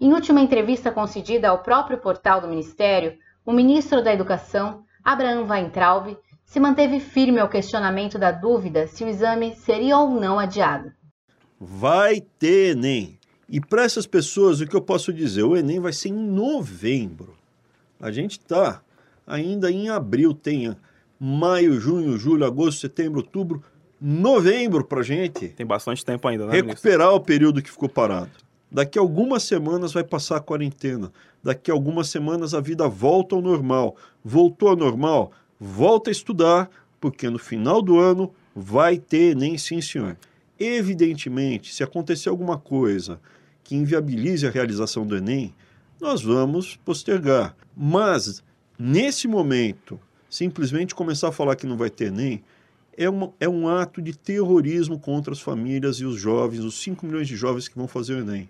Em 0.00 0.12
última 0.12 0.40
entrevista 0.40 0.92
concedida 0.92 1.48
ao 1.48 1.58
próprio 1.58 1.98
portal 1.98 2.40
do 2.40 2.46
Ministério, 2.46 3.18
o 3.44 3.52
ministro 3.52 4.00
da 4.00 4.12
Educação, 4.12 4.84
Abraham 5.02 5.44
Weintraub, 5.48 6.16
se 6.44 6.60
manteve 6.60 7.00
firme 7.00 7.40
ao 7.40 7.48
questionamento 7.48 8.16
da 8.16 8.30
dúvida 8.30 8.86
se 8.86 9.02
o 9.02 9.08
exame 9.08 9.56
seria 9.56 9.98
ou 9.98 10.08
não 10.20 10.38
adiado. 10.38 10.92
Vai 11.58 12.20
ter 12.20 12.76
Enem. 12.76 13.18
E 13.48 13.60
para 13.60 13.82
essas 13.82 14.06
pessoas, 14.06 14.60
o 14.60 14.66
que 14.66 14.76
eu 14.76 14.82
posso 14.82 15.12
dizer? 15.12 15.42
O 15.42 15.56
Enem 15.56 15.80
vai 15.80 15.92
ser 15.92 16.10
em 16.10 16.12
novembro. 16.12 17.34
A 18.00 18.12
gente 18.12 18.38
está 18.38 18.82
ainda 19.26 19.68
em 19.70 19.88
abril, 19.88 20.32
tem 20.32 20.76
maio, 21.18 21.80
junho, 21.80 22.16
julho, 22.18 22.44
agosto, 22.44 22.80
setembro, 22.80 23.20
outubro, 23.20 23.62
novembro 24.00 24.84
para 24.84 25.02
gente. 25.02 25.48
Tem 25.48 25.66
bastante 25.66 26.04
tempo 26.04 26.26
ainda, 26.28 26.46
né? 26.46 26.52
Recuperar 26.52 27.08
ministro? 27.08 27.16
o 27.16 27.20
período 27.20 27.62
que 27.62 27.70
ficou 27.70 27.88
parado. 27.88 28.30
Daqui 28.70 28.98
a 28.98 29.02
algumas 29.02 29.42
semanas 29.42 29.92
vai 29.92 30.04
passar 30.04 30.36
a 30.36 30.40
quarentena. 30.40 31.12
Daqui 31.42 31.70
a 31.70 31.74
algumas 31.74 32.08
semanas 32.08 32.52
a 32.52 32.60
vida 32.60 32.88
volta 32.88 33.34
ao 33.34 33.40
normal. 33.40 33.96
Voltou 34.24 34.68
ao 34.68 34.76
normal? 34.76 35.32
volta 35.58 36.10
a 36.10 36.12
estudar, 36.12 36.70
porque 37.00 37.28
no 37.28 37.38
final 37.38 37.82
do 37.82 37.98
ano 37.98 38.32
vai 38.54 38.98
ter 38.98 39.32
Enem, 39.32 39.58
sim, 39.58 39.80
senhor. 39.80 40.16
Evidentemente, 40.58 41.74
se 41.74 41.82
acontecer 41.82 42.28
alguma 42.28 42.58
coisa 42.58 43.20
que 43.62 43.76
inviabilize 43.76 44.46
a 44.46 44.50
realização 44.50 45.06
do 45.06 45.16
Enem, 45.16 45.54
nós 46.00 46.22
vamos 46.22 46.76
postergar. 46.76 47.54
Mas, 47.76 48.42
nesse 48.78 49.26
momento, 49.26 49.98
simplesmente 50.28 50.94
começar 50.94 51.28
a 51.28 51.32
falar 51.32 51.56
que 51.56 51.66
não 51.66 51.76
vai 51.76 51.90
ter 51.90 52.06
Enem 52.06 52.42
é, 52.96 53.08
uma, 53.08 53.32
é 53.38 53.48
um 53.48 53.68
ato 53.68 54.00
de 54.00 54.16
terrorismo 54.16 54.98
contra 54.98 55.32
as 55.32 55.40
famílias 55.40 55.96
e 55.96 56.04
os 56.04 56.18
jovens, 56.18 56.60
os 56.60 56.80
5 56.80 57.04
milhões 57.04 57.28
de 57.28 57.36
jovens 57.36 57.68
que 57.68 57.76
vão 57.76 57.86
fazer 57.86 58.14
o 58.14 58.20
Enem 58.20 58.48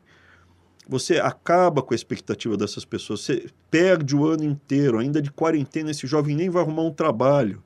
você 0.88 1.18
acaba 1.18 1.82
com 1.82 1.92
a 1.92 1.96
expectativa 1.96 2.56
dessas 2.56 2.84
pessoas, 2.84 3.20
você 3.20 3.46
perde 3.70 4.14
o 4.14 4.24
ano 4.24 4.44
inteiro, 4.44 4.98
ainda 4.98 5.20
de 5.20 5.30
quarentena, 5.30 5.90
esse 5.90 6.06
jovem 6.06 6.36
nem 6.36 6.48
vai 6.48 6.62
arrumar 6.62 6.82
um 6.82 6.92
trabalho. 6.92 7.62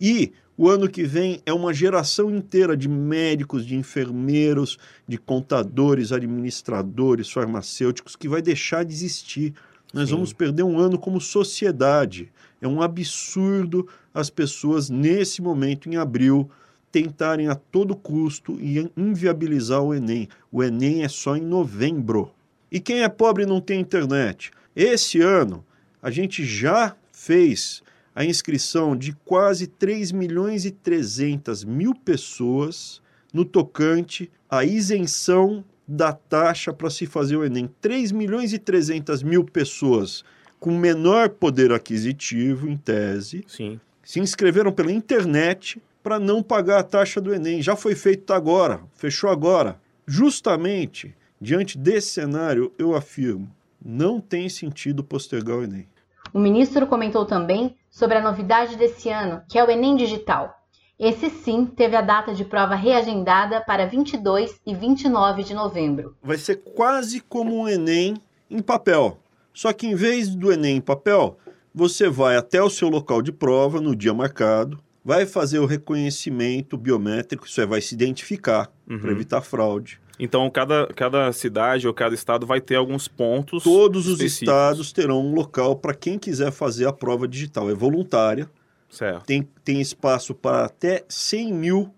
E 0.00 0.32
o 0.56 0.68
ano 0.68 0.88
que 0.88 1.04
vem 1.04 1.40
é 1.46 1.52
uma 1.52 1.72
geração 1.72 2.34
inteira 2.34 2.76
de 2.76 2.88
médicos, 2.88 3.64
de 3.64 3.76
enfermeiros, 3.76 4.78
de 5.06 5.16
contadores, 5.18 6.10
administradores, 6.10 7.30
farmacêuticos 7.30 8.16
que 8.16 8.28
vai 8.28 8.42
deixar 8.42 8.84
de 8.84 8.92
existir. 8.92 9.54
Nós 9.92 10.08
Sim. 10.08 10.16
vamos 10.16 10.32
perder 10.32 10.64
um 10.64 10.78
ano 10.78 10.98
como 10.98 11.20
sociedade. 11.20 12.32
É 12.64 12.66
um 12.66 12.80
absurdo 12.80 13.86
as 14.14 14.30
pessoas, 14.30 14.88
nesse 14.88 15.42
momento, 15.42 15.86
em 15.86 15.96
abril, 15.96 16.50
tentarem 16.90 17.46
a 17.46 17.54
todo 17.54 17.94
custo 17.94 18.58
inviabilizar 18.96 19.82
o 19.82 19.92
Enem. 19.92 20.28
O 20.50 20.64
Enem 20.64 21.04
é 21.04 21.08
só 21.08 21.36
em 21.36 21.42
novembro. 21.42 22.32
E 22.72 22.80
quem 22.80 23.02
é 23.02 23.08
pobre 23.10 23.44
não 23.44 23.60
tem 23.60 23.80
internet. 23.80 24.50
Esse 24.74 25.20
ano, 25.20 25.62
a 26.00 26.10
gente 26.10 26.42
já 26.42 26.96
fez 27.12 27.82
a 28.14 28.24
inscrição 28.24 28.96
de 28.96 29.12
quase 29.26 29.66
3 29.66 30.10
milhões 30.10 30.64
e 30.64 30.70
300 30.70 31.64
mil 31.64 31.94
pessoas 31.94 33.02
no 33.30 33.44
tocante 33.44 34.30
à 34.48 34.64
isenção 34.64 35.62
da 35.86 36.14
taxa 36.14 36.72
para 36.72 36.88
se 36.88 37.04
fazer 37.04 37.36
o 37.36 37.44
Enem. 37.44 37.68
3 37.82 38.10
milhões 38.10 38.54
e 38.54 38.58
300 38.58 39.22
mil 39.22 39.44
pessoas 39.44 40.24
com 40.64 40.70
menor 40.70 41.28
poder 41.28 41.72
aquisitivo, 41.72 42.66
em 42.66 42.76
tese, 42.76 43.44
Sim. 43.46 43.78
se 44.02 44.18
inscreveram 44.18 44.72
pela 44.72 44.90
internet 44.90 45.78
para 46.02 46.18
não 46.18 46.42
pagar 46.42 46.78
a 46.78 46.82
taxa 46.82 47.20
do 47.20 47.34
Enem. 47.34 47.60
Já 47.60 47.76
foi 47.76 47.94
feito 47.94 48.32
agora, 48.32 48.80
fechou 48.94 49.28
agora. 49.28 49.78
Justamente 50.06 51.14
Diante 51.44 51.76
desse 51.76 52.08
cenário, 52.08 52.72
eu 52.78 52.94
afirmo, 52.94 53.50
não 53.84 54.18
tem 54.18 54.48
sentido 54.48 55.04
postergar 55.04 55.58
o 55.58 55.62
Enem. 55.62 55.86
O 56.32 56.38
ministro 56.38 56.86
comentou 56.86 57.26
também 57.26 57.76
sobre 57.90 58.16
a 58.16 58.22
novidade 58.22 58.76
desse 58.76 59.10
ano, 59.10 59.42
que 59.46 59.58
é 59.58 59.62
o 59.62 59.70
Enem 59.70 59.94
Digital. 59.94 60.54
Esse 60.98 61.28
sim 61.28 61.66
teve 61.66 61.96
a 61.96 62.00
data 62.00 62.32
de 62.32 62.46
prova 62.46 62.74
reagendada 62.74 63.60
para 63.60 63.84
22 63.84 64.58
e 64.64 64.74
29 64.74 65.42
de 65.42 65.52
novembro. 65.52 66.16
Vai 66.22 66.38
ser 66.38 66.62
quase 66.62 67.20
como 67.20 67.60
um 67.60 67.68
Enem 67.68 68.16
em 68.50 68.62
papel. 68.62 69.18
Só 69.54 69.72
que 69.72 69.86
em 69.86 69.94
vez 69.94 70.34
do 70.34 70.52
Enem 70.52 70.76
em 70.78 70.80
papel, 70.80 71.38
você 71.72 72.08
vai 72.08 72.36
até 72.36 72.62
o 72.62 72.68
seu 72.68 72.88
local 72.88 73.22
de 73.22 73.32
prova 73.32 73.80
no 73.80 73.96
dia 73.96 74.12
marcado, 74.12 74.78
vai 75.04 75.24
fazer 75.24 75.60
o 75.60 75.66
reconhecimento 75.66 76.76
biométrico, 76.76 77.46
isso 77.46 77.60
é, 77.60 77.66
vai 77.66 77.80
se 77.80 77.94
identificar 77.94 78.70
uhum. 78.88 78.98
para 78.98 79.12
evitar 79.12 79.40
fraude. 79.40 80.00
Então, 80.18 80.48
cada, 80.48 80.86
cada 80.94 81.32
cidade 81.32 81.86
ou 81.86 81.94
cada 81.94 82.14
estado 82.14 82.46
vai 82.46 82.60
ter 82.60 82.76
alguns 82.76 83.08
pontos. 83.08 83.64
Todos 83.64 84.06
os 84.06 84.20
estados 84.20 84.92
terão 84.92 85.20
um 85.20 85.34
local 85.34 85.76
para 85.76 85.92
quem 85.92 86.18
quiser 86.18 86.52
fazer 86.52 86.86
a 86.86 86.92
prova 86.92 87.26
digital. 87.26 87.68
É 87.68 87.74
voluntária. 87.74 88.48
Certo. 88.88 89.24
Tem, 89.24 89.48
tem 89.64 89.80
espaço 89.80 90.32
para 90.32 90.66
até 90.66 91.04
100 91.08 91.52
mil 91.52 91.94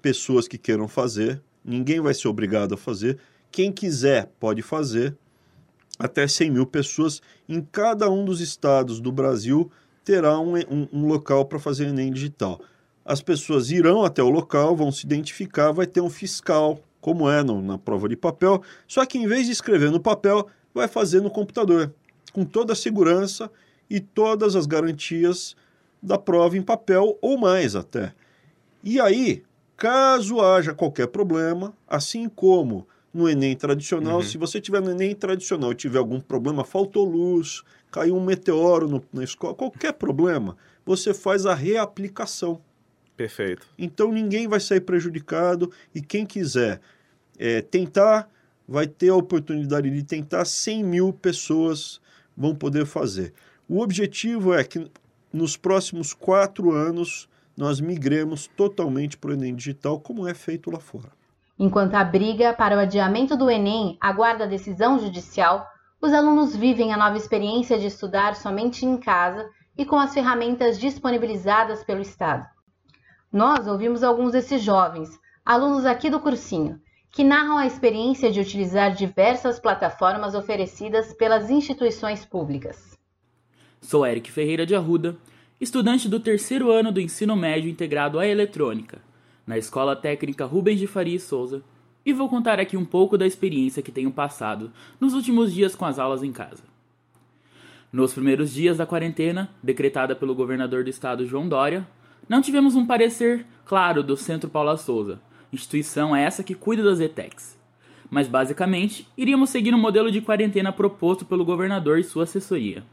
pessoas 0.00 0.46
que 0.46 0.56
queiram 0.56 0.86
fazer. 0.86 1.42
Ninguém 1.64 2.00
vai 2.00 2.14
ser 2.14 2.28
obrigado 2.28 2.74
a 2.74 2.76
fazer. 2.76 3.18
Quem 3.50 3.72
quiser 3.72 4.30
pode 4.38 4.62
fazer. 4.62 5.16
Até 6.00 6.26
100 6.26 6.50
mil 6.50 6.66
pessoas 6.66 7.20
em 7.46 7.60
cada 7.60 8.10
um 8.10 8.24
dos 8.24 8.40
estados 8.40 9.00
do 9.00 9.12
Brasil 9.12 9.70
terá 10.02 10.40
um, 10.40 10.56
um, 10.56 10.88
um 10.90 11.06
local 11.06 11.44
para 11.44 11.58
fazer 11.58 11.88
Enem 11.88 12.10
digital. 12.10 12.58
As 13.04 13.20
pessoas 13.20 13.70
irão 13.70 14.02
até 14.02 14.22
o 14.22 14.30
local, 14.30 14.74
vão 14.74 14.90
se 14.90 15.04
identificar, 15.04 15.72
vai 15.72 15.86
ter 15.86 16.00
um 16.00 16.08
fiscal 16.08 16.80
como 17.02 17.28
é 17.28 17.42
no, 17.42 17.60
na 17.60 17.76
prova 17.76 18.08
de 18.08 18.16
papel, 18.16 18.62
só 18.88 19.04
que 19.04 19.18
em 19.18 19.26
vez 19.26 19.44
de 19.44 19.52
escrever 19.52 19.90
no 19.90 20.00
papel, 20.00 20.46
vai 20.72 20.88
fazer 20.88 21.20
no 21.20 21.30
computador, 21.30 21.92
com 22.32 22.46
toda 22.46 22.72
a 22.72 22.76
segurança 22.76 23.50
e 23.88 24.00
todas 24.00 24.56
as 24.56 24.64
garantias 24.64 25.54
da 26.02 26.16
prova 26.16 26.56
em 26.56 26.62
papel 26.62 27.18
ou 27.20 27.36
mais 27.36 27.76
até. 27.76 28.14
E 28.82 28.98
aí, 28.98 29.42
caso 29.76 30.40
haja 30.40 30.72
qualquer 30.72 31.08
problema, 31.08 31.74
assim 31.86 32.26
como 32.26 32.86
no 33.12 33.28
Enem 33.28 33.56
tradicional, 33.56 34.18
uhum. 34.18 34.22
se 34.22 34.38
você 34.38 34.60
tiver 34.60 34.80
no 34.80 34.90
Enem 34.90 35.14
tradicional 35.14 35.72
e 35.72 35.74
tiver 35.74 35.98
algum 35.98 36.20
problema, 36.20 36.64
faltou 36.64 37.04
luz, 37.04 37.62
caiu 37.90 38.16
um 38.16 38.24
meteoro 38.24 38.88
no, 38.88 39.02
na 39.12 39.24
escola, 39.24 39.54
qualquer 39.54 39.92
problema, 39.92 40.56
você 40.84 41.12
faz 41.12 41.44
a 41.44 41.54
reaplicação. 41.54 42.60
Perfeito. 43.16 43.66
Então 43.76 44.12
ninguém 44.12 44.48
vai 44.48 44.60
sair 44.60 44.80
prejudicado 44.80 45.70
e 45.94 46.00
quem 46.00 46.24
quiser 46.24 46.80
é, 47.38 47.60
tentar, 47.60 48.30
vai 48.66 48.86
ter 48.86 49.08
a 49.08 49.16
oportunidade 49.16 49.90
de 49.90 50.02
tentar, 50.04 50.44
100 50.44 50.84
mil 50.84 51.12
pessoas 51.12 52.00
vão 52.36 52.54
poder 52.54 52.86
fazer. 52.86 53.34
O 53.68 53.80
objetivo 53.80 54.54
é 54.54 54.64
que 54.64 54.90
nos 55.32 55.56
próximos 55.56 56.14
quatro 56.14 56.70
anos 56.72 57.28
nós 57.56 57.80
migremos 57.80 58.46
totalmente 58.56 59.18
para 59.18 59.30
o 59.30 59.34
Enem 59.34 59.54
digital, 59.54 60.00
como 60.00 60.26
é 60.26 60.32
feito 60.32 60.70
lá 60.70 60.80
fora. 60.80 61.19
Enquanto 61.62 61.94
a 61.94 62.02
briga 62.02 62.54
para 62.54 62.74
o 62.74 62.78
adiamento 62.78 63.36
do 63.36 63.50
Enem 63.50 63.98
aguarda 64.00 64.44
a 64.44 64.46
decisão 64.46 64.98
judicial, 64.98 65.68
os 66.00 66.10
alunos 66.10 66.56
vivem 66.56 66.90
a 66.90 66.96
nova 66.96 67.18
experiência 67.18 67.78
de 67.78 67.84
estudar 67.84 68.34
somente 68.34 68.86
em 68.86 68.96
casa 68.96 69.46
e 69.76 69.84
com 69.84 69.96
as 69.96 70.14
ferramentas 70.14 70.80
disponibilizadas 70.80 71.84
pelo 71.84 72.00
Estado. 72.00 72.46
Nós 73.30 73.66
ouvimos 73.66 74.02
alguns 74.02 74.32
desses 74.32 74.62
jovens, 74.62 75.10
alunos 75.44 75.84
aqui 75.84 76.08
do 76.08 76.18
cursinho, 76.18 76.80
que 77.10 77.22
narram 77.22 77.58
a 77.58 77.66
experiência 77.66 78.32
de 78.32 78.40
utilizar 78.40 78.94
diversas 78.94 79.60
plataformas 79.60 80.34
oferecidas 80.34 81.12
pelas 81.12 81.50
instituições 81.50 82.24
públicas. 82.24 82.98
Sou 83.82 84.06
Eric 84.06 84.32
Ferreira 84.32 84.64
de 84.64 84.74
Arruda, 84.74 85.14
estudante 85.60 86.08
do 86.08 86.20
terceiro 86.20 86.70
ano 86.70 86.90
do 86.90 87.02
ensino 87.02 87.36
médio 87.36 87.68
integrado 87.68 88.18
à 88.18 88.26
eletrônica 88.26 89.09
na 89.50 89.58
Escola 89.58 89.96
Técnica 89.96 90.44
Rubens 90.44 90.78
de 90.78 90.86
Faria 90.86 91.16
e 91.16 91.18
Souza, 91.18 91.60
e 92.06 92.12
vou 92.12 92.28
contar 92.28 92.60
aqui 92.60 92.76
um 92.76 92.84
pouco 92.84 93.18
da 93.18 93.26
experiência 93.26 93.82
que 93.82 93.90
tenho 93.90 94.12
passado 94.12 94.70
nos 95.00 95.12
últimos 95.12 95.52
dias 95.52 95.74
com 95.74 95.84
as 95.84 95.98
aulas 95.98 96.22
em 96.22 96.30
casa. 96.30 96.62
Nos 97.92 98.12
primeiros 98.12 98.52
dias 98.52 98.76
da 98.76 98.86
quarentena, 98.86 99.50
decretada 99.60 100.14
pelo 100.14 100.36
governador 100.36 100.84
do 100.84 100.90
estado 100.90 101.26
João 101.26 101.48
Dória, 101.48 101.84
não 102.28 102.40
tivemos 102.40 102.76
um 102.76 102.86
parecer 102.86 103.44
claro 103.64 104.04
do 104.04 104.16
Centro 104.16 104.48
Paula 104.48 104.76
Souza, 104.76 105.20
instituição 105.52 106.14
essa 106.14 106.44
que 106.44 106.54
cuida 106.54 106.84
das 106.84 107.00
ETECs. 107.00 107.58
Mas 108.08 108.28
basicamente, 108.28 109.08
iríamos 109.18 109.50
seguir 109.50 109.74
o 109.74 109.76
um 109.76 109.80
modelo 109.80 110.12
de 110.12 110.20
quarentena 110.20 110.70
proposto 110.70 111.24
pelo 111.24 111.44
governador 111.44 111.98
e 111.98 112.04
sua 112.04 112.22
assessoria. 112.22 112.84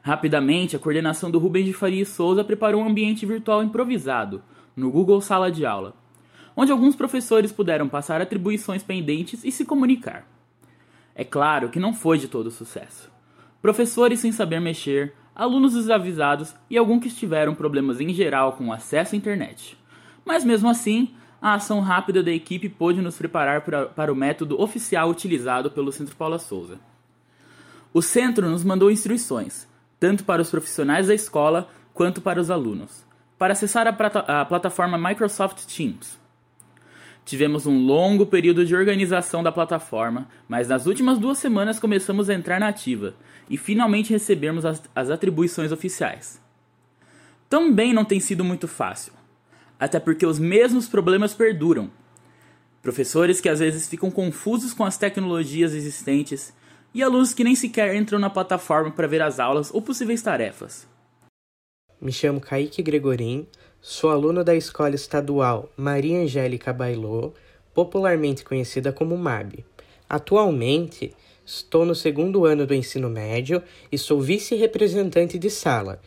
Rapidamente, 0.00 0.76
a 0.76 0.78
coordenação 0.78 1.28
do 1.28 1.40
Rubens 1.40 1.66
de 1.66 1.72
Faria 1.72 2.02
e 2.02 2.06
Souza 2.06 2.44
preparou 2.44 2.82
um 2.82 2.88
ambiente 2.88 3.26
virtual 3.26 3.64
improvisado, 3.64 4.44
no 4.76 4.90
Google 4.90 5.20
Sala 5.20 5.50
de 5.50 5.66
Aula, 5.66 5.94
onde 6.56 6.72
alguns 6.72 6.96
professores 6.96 7.52
puderam 7.52 7.88
passar 7.88 8.20
atribuições 8.20 8.82
pendentes 8.82 9.44
e 9.44 9.52
se 9.52 9.64
comunicar. 9.64 10.26
É 11.14 11.24
claro 11.24 11.68
que 11.68 11.80
não 11.80 11.92
foi 11.92 12.18
de 12.18 12.28
todo 12.28 12.50
sucesso. 12.50 13.10
Professores 13.60 14.20
sem 14.20 14.32
saber 14.32 14.60
mexer, 14.60 15.14
alunos 15.34 15.74
desavisados 15.74 16.54
e 16.68 16.78
alguns 16.78 17.02
que 17.02 17.10
tiveram 17.10 17.54
problemas 17.54 18.00
em 18.00 18.12
geral 18.12 18.54
com 18.54 18.68
o 18.68 18.72
acesso 18.72 19.14
à 19.14 19.18
internet. 19.18 19.76
Mas 20.24 20.44
mesmo 20.44 20.68
assim, 20.68 21.14
a 21.42 21.54
ação 21.54 21.80
rápida 21.80 22.22
da 22.22 22.30
equipe 22.30 22.68
pôde 22.68 23.00
nos 23.00 23.16
preparar 23.16 23.62
para, 23.62 23.86
para 23.86 24.12
o 24.12 24.16
método 24.16 24.60
oficial 24.60 25.10
utilizado 25.10 25.70
pelo 25.70 25.92
Centro 25.92 26.16
Paula 26.16 26.38
Souza. 26.38 26.78
O 27.92 28.00
centro 28.00 28.48
nos 28.48 28.62
mandou 28.62 28.90
instruções, 28.90 29.68
tanto 29.98 30.24
para 30.24 30.42
os 30.42 30.50
profissionais 30.50 31.08
da 31.08 31.14
escola 31.14 31.68
quanto 31.92 32.20
para 32.20 32.40
os 32.40 32.50
alunos 32.50 33.09
para 33.40 33.54
acessar 33.54 33.86
a, 33.88 34.40
a 34.42 34.44
plataforma 34.44 34.98
Microsoft 34.98 35.64
Teams. 35.64 36.18
Tivemos 37.24 37.64
um 37.64 37.86
longo 37.86 38.26
período 38.26 38.66
de 38.66 38.76
organização 38.76 39.42
da 39.42 39.50
plataforma, 39.50 40.28
mas 40.46 40.68
nas 40.68 40.84
últimas 40.84 41.18
duas 41.18 41.38
semanas 41.38 41.80
começamos 41.80 42.28
a 42.28 42.34
entrar 42.34 42.60
na 42.60 42.68
ativa 42.68 43.14
e 43.48 43.56
finalmente 43.56 44.12
recebemos 44.12 44.66
as, 44.66 44.82
as 44.94 45.08
atribuições 45.08 45.72
oficiais. 45.72 46.38
Também 47.48 47.94
não 47.94 48.04
tem 48.04 48.20
sido 48.20 48.44
muito 48.44 48.68
fácil, 48.68 49.14
até 49.78 49.98
porque 49.98 50.26
os 50.26 50.38
mesmos 50.38 50.86
problemas 50.86 51.32
perduram. 51.32 51.90
Professores 52.82 53.40
que 53.40 53.48
às 53.48 53.60
vezes 53.60 53.88
ficam 53.88 54.10
confusos 54.10 54.74
com 54.74 54.84
as 54.84 54.98
tecnologias 54.98 55.72
existentes 55.72 56.52
e 56.92 57.02
alunos 57.02 57.32
que 57.32 57.44
nem 57.44 57.54
sequer 57.54 57.94
entram 57.94 58.18
na 58.18 58.28
plataforma 58.28 58.90
para 58.90 59.06
ver 59.06 59.22
as 59.22 59.40
aulas 59.40 59.72
ou 59.72 59.80
possíveis 59.80 60.20
tarefas. 60.20 60.86
Me 62.02 62.10
chamo 62.10 62.40
Kaique 62.40 62.82
Gregorim, 62.82 63.46
sou 63.78 64.08
aluno 64.08 64.42
da 64.42 64.56
Escola 64.56 64.94
Estadual 64.94 65.70
Maria 65.76 66.20
Angélica 66.20 66.72
Bailô, 66.72 67.34
popularmente 67.74 68.42
conhecida 68.42 68.90
como 68.90 69.18
MAB. 69.18 69.62
Atualmente, 70.08 71.12
estou 71.44 71.84
no 71.84 71.94
segundo 71.94 72.46
ano 72.46 72.66
do 72.66 72.72
ensino 72.72 73.10
médio 73.10 73.62
e 73.92 73.98
sou 73.98 74.18
vice-representante 74.18 75.38
de 75.38 75.50
sala. 75.50 76.00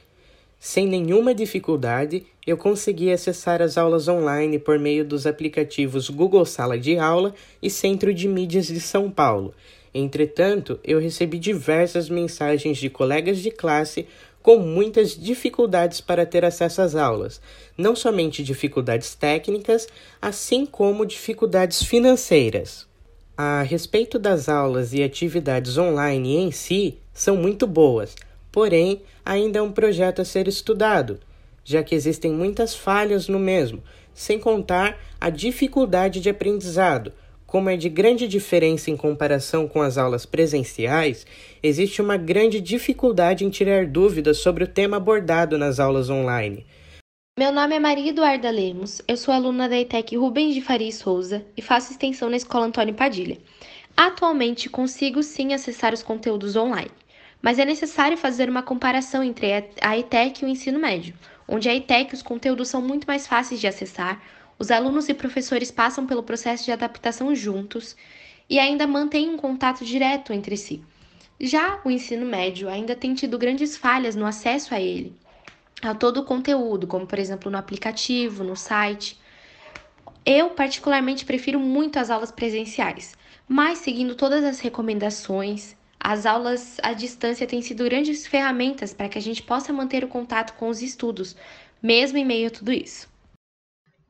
Sem 0.57 0.87
nenhuma 0.87 1.35
dificuldade, 1.35 2.25
eu 2.47 2.57
consegui 2.57 3.11
acessar 3.11 3.61
as 3.61 3.77
aulas 3.77 4.07
online 4.07 4.57
por 4.57 4.79
meio 4.79 5.05
dos 5.05 5.27
aplicativos 5.27 6.09
Google 6.09 6.45
Sala 6.45 6.79
de 6.79 6.97
Aula 6.97 7.35
e 7.61 7.69
Centro 7.69 8.11
de 8.11 8.27
Mídias 8.27 8.65
de 8.65 8.81
São 8.81 9.11
Paulo. 9.11 9.53
Entretanto, 9.93 10.79
eu 10.83 10.99
recebi 10.99 11.37
diversas 11.37 12.09
mensagens 12.09 12.79
de 12.79 12.89
colegas 12.89 13.37
de 13.37 13.51
classe 13.51 14.07
com 14.43 14.57
muitas 14.57 15.17
dificuldades 15.17 16.01
para 16.01 16.25
ter 16.25 16.43
acesso 16.43 16.81
às 16.81 16.95
aulas, 16.95 17.39
não 17.77 17.95
somente 17.95 18.43
dificuldades 18.43 19.15
técnicas, 19.15 19.87
assim 20.21 20.65
como 20.65 21.05
dificuldades 21.05 21.81
financeiras. 21.81 22.85
A 23.37 23.63
respeito 23.63 24.19
das 24.19 24.49
aulas 24.49 24.93
e 24.93 25.01
atividades 25.01 25.77
online 25.77 26.35
em 26.35 26.51
si, 26.51 26.97
são 27.13 27.37
muito 27.37 27.65
boas, 27.65 28.15
porém, 28.51 29.01
ainda 29.25 29.59
é 29.59 29.61
um 29.61 29.71
projeto 29.71 30.21
a 30.21 30.25
ser 30.25 30.47
estudado, 30.47 31.19
já 31.63 31.81
que 31.81 31.95
existem 31.95 32.31
muitas 32.33 32.75
falhas 32.75 33.29
no 33.29 33.39
mesmo, 33.39 33.81
sem 34.13 34.37
contar 34.37 34.99
a 35.21 35.29
dificuldade 35.29 36.19
de 36.19 36.29
aprendizado, 36.29 37.13
como 37.53 37.69
é 37.69 37.77
de 37.77 37.87
grande 37.87 38.27
diferença 38.27 38.89
em 38.89 38.97
comparação 38.97 39.67
com 39.67 39.79
as 39.79 39.95
aulas 39.95 40.25
presenciais, 40.25 41.23
existe 41.61 42.01
uma 42.01 42.17
grande 42.17 42.59
dificuldade 42.59 43.45
em 43.45 43.49
tirar 43.51 43.85
dúvidas 43.85 44.39
sobre 44.39 44.63
o 44.63 44.67
tema 44.67 44.97
abordado 44.97 45.55
nas 45.55 45.79
aulas 45.79 46.09
online. 46.09 46.65
Meu 47.37 47.51
nome 47.51 47.75
é 47.75 47.79
Maria 47.79 48.09
Eduarda 48.09 48.49
Lemos, 48.49 49.03
eu 49.07 49.15
sou 49.15 49.31
aluna 49.31 49.69
da 49.69 49.77
ETEC 49.77 50.17
Rubens 50.17 50.55
de 50.55 50.61
Faria 50.61 50.91
Souza 50.91 51.45
e 51.55 51.61
faço 51.61 51.91
extensão 51.91 52.27
na 52.27 52.37
Escola 52.37 52.65
Antônio 52.65 52.95
Padilha. 52.95 53.37
Atualmente 53.95 54.67
consigo 54.67 55.21
sim 55.21 55.53
acessar 55.53 55.93
os 55.93 56.01
conteúdos 56.01 56.55
online, 56.55 56.89
mas 57.39 57.59
é 57.59 57.65
necessário 57.65 58.17
fazer 58.17 58.49
uma 58.49 58.63
comparação 58.63 59.23
entre 59.23 59.69
a 59.79 59.95
ETEC 59.95 60.41
e 60.41 60.45
o 60.47 60.49
ensino 60.49 60.79
médio, 60.79 61.13
onde 61.47 61.69
a 61.69 61.75
ETEC 61.75 62.15
os 62.15 62.23
conteúdos 62.23 62.67
são 62.67 62.81
muito 62.81 63.05
mais 63.05 63.27
fáceis 63.27 63.61
de 63.61 63.67
acessar, 63.67 64.19
os 64.57 64.71
alunos 64.71 65.09
e 65.09 65.13
professores 65.13 65.71
passam 65.71 66.05
pelo 66.05 66.23
processo 66.23 66.65
de 66.65 66.71
adaptação 66.71 67.35
juntos 67.35 67.95
e 68.49 68.59
ainda 68.59 68.85
mantêm 68.85 69.29
um 69.29 69.37
contato 69.37 69.83
direto 69.83 70.31
entre 70.31 70.55
si. 70.57 70.83
Já 71.39 71.81
o 71.83 71.91
ensino 71.91 72.25
médio 72.25 72.69
ainda 72.69 72.95
tem 72.95 73.13
tido 73.13 73.37
grandes 73.37 73.75
falhas 73.75 74.15
no 74.15 74.25
acesso 74.25 74.73
a 74.73 74.79
ele, 74.79 75.13
a 75.81 75.93
todo 75.93 76.21
o 76.21 76.25
conteúdo, 76.25 76.87
como 76.87 77.07
por 77.07 77.19
exemplo 77.19 77.51
no 77.51 77.57
aplicativo, 77.57 78.43
no 78.43 78.55
site. 78.55 79.19
Eu, 80.25 80.51
particularmente, 80.51 81.25
prefiro 81.25 81.59
muito 81.59 81.99
as 81.99 82.09
aulas 82.09 82.31
presenciais, 82.31 83.17
mas 83.47 83.79
seguindo 83.79 84.15
todas 84.15 84.43
as 84.43 84.59
recomendações, 84.59 85.75
as 85.99 86.25
aulas 86.25 86.77
à 86.81 86.93
distância 86.93 87.47
têm 87.47 87.61
sido 87.61 87.83
grandes 87.83 88.27
ferramentas 88.27 88.93
para 88.93 89.09
que 89.09 89.17
a 89.17 89.21
gente 89.21 89.41
possa 89.41 89.73
manter 89.73 90.03
o 90.03 90.07
contato 90.07 90.53
com 90.53 90.69
os 90.69 90.81
estudos, 90.81 91.35
mesmo 91.81 92.17
em 92.17 92.25
meio 92.25 92.47
a 92.47 92.51
tudo 92.51 92.71
isso. 92.71 93.12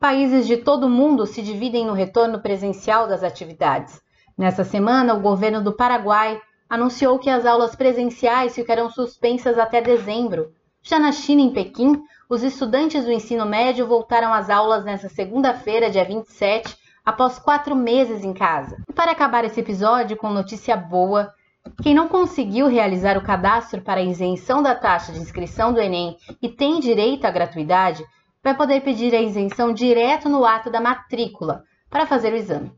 Países 0.04 0.46
de 0.46 0.58
todo 0.58 0.88
o 0.88 0.90
mundo 0.90 1.26
se 1.26 1.42
dividem 1.42 1.86
no 1.86 1.94
retorno 1.94 2.42
presencial 2.42 3.08
das 3.08 3.24
atividades. 3.24 4.02
Nessa 4.38 4.66
semana, 4.66 5.14
o 5.14 5.22
governo 5.22 5.64
do 5.64 5.72
Paraguai 5.72 6.42
anunciou 6.70 7.18
que 7.18 7.30
as 7.30 7.46
aulas 7.46 7.74
presenciais 7.74 8.54
ficarão 8.54 8.90
suspensas 8.90 9.58
até 9.58 9.80
dezembro. 9.82 10.52
Já 10.82 11.00
na 11.00 11.14
China, 11.14 11.42
em 11.42 11.52
Pequim, 11.52 12.04
os 12.30 12.44
estudantes 12.44 13.06
do 13.06 13.14
ensino 13.14 13.46
médio 13.46 13.88
voltaram 13.88 14.34
às 14.34 14.50
aulas 14.50 14.84
nesta 14.84 15.08
segunda-feira, 15.08 15.90
dia 15.90 16.04
27, 16.04 16.78
após 17.06 17.40
quatro 17.40 17.74
meses 17.74 18.26
em 18.26 18.34
casa. 18.34 18.84
E 18.90 18.92
para 18.92 19.12
acabar 19.12 19.46
esse 19.46 19.62
episódio 19.62 20.18
com 20.18 20.30
notícia 20.32 20.76
boa, 20.76 21.34
quem 21.82 21.96
não 21.96 22.10
conseguiu 22.10 22.68
realizar 22.68 23.18
o 23.18 23.24
cadastro 23.24 23.80
para 23.80 24.02
isenção 24.02 24.62
da 24.62 24.76
taxa 24.76 25.14
de 25.14 25.20
inscrição 25.20 25.72
do 25.72 25.80
Enem 25.80 26.18
e 26.42 26.50
tem 26.50 26.82
direito 26.82 27.24
à 27.24 27.32
gratuidade, 27.32 28.04
vai 28.44 28.56
poder 28.56 28.82
pedir 28.82 29.16
a 29.16 29.22
isenção 29.22 29.74
direto 29.74 30.28
no 30.28 30.44
ato 30.44 30.70
da 30.70 30.82
matrícula 30.82 31.64
para 31.90 32.06
fazer 32.06 32.34
o 32.34 32.36
exame. 32.36 32.72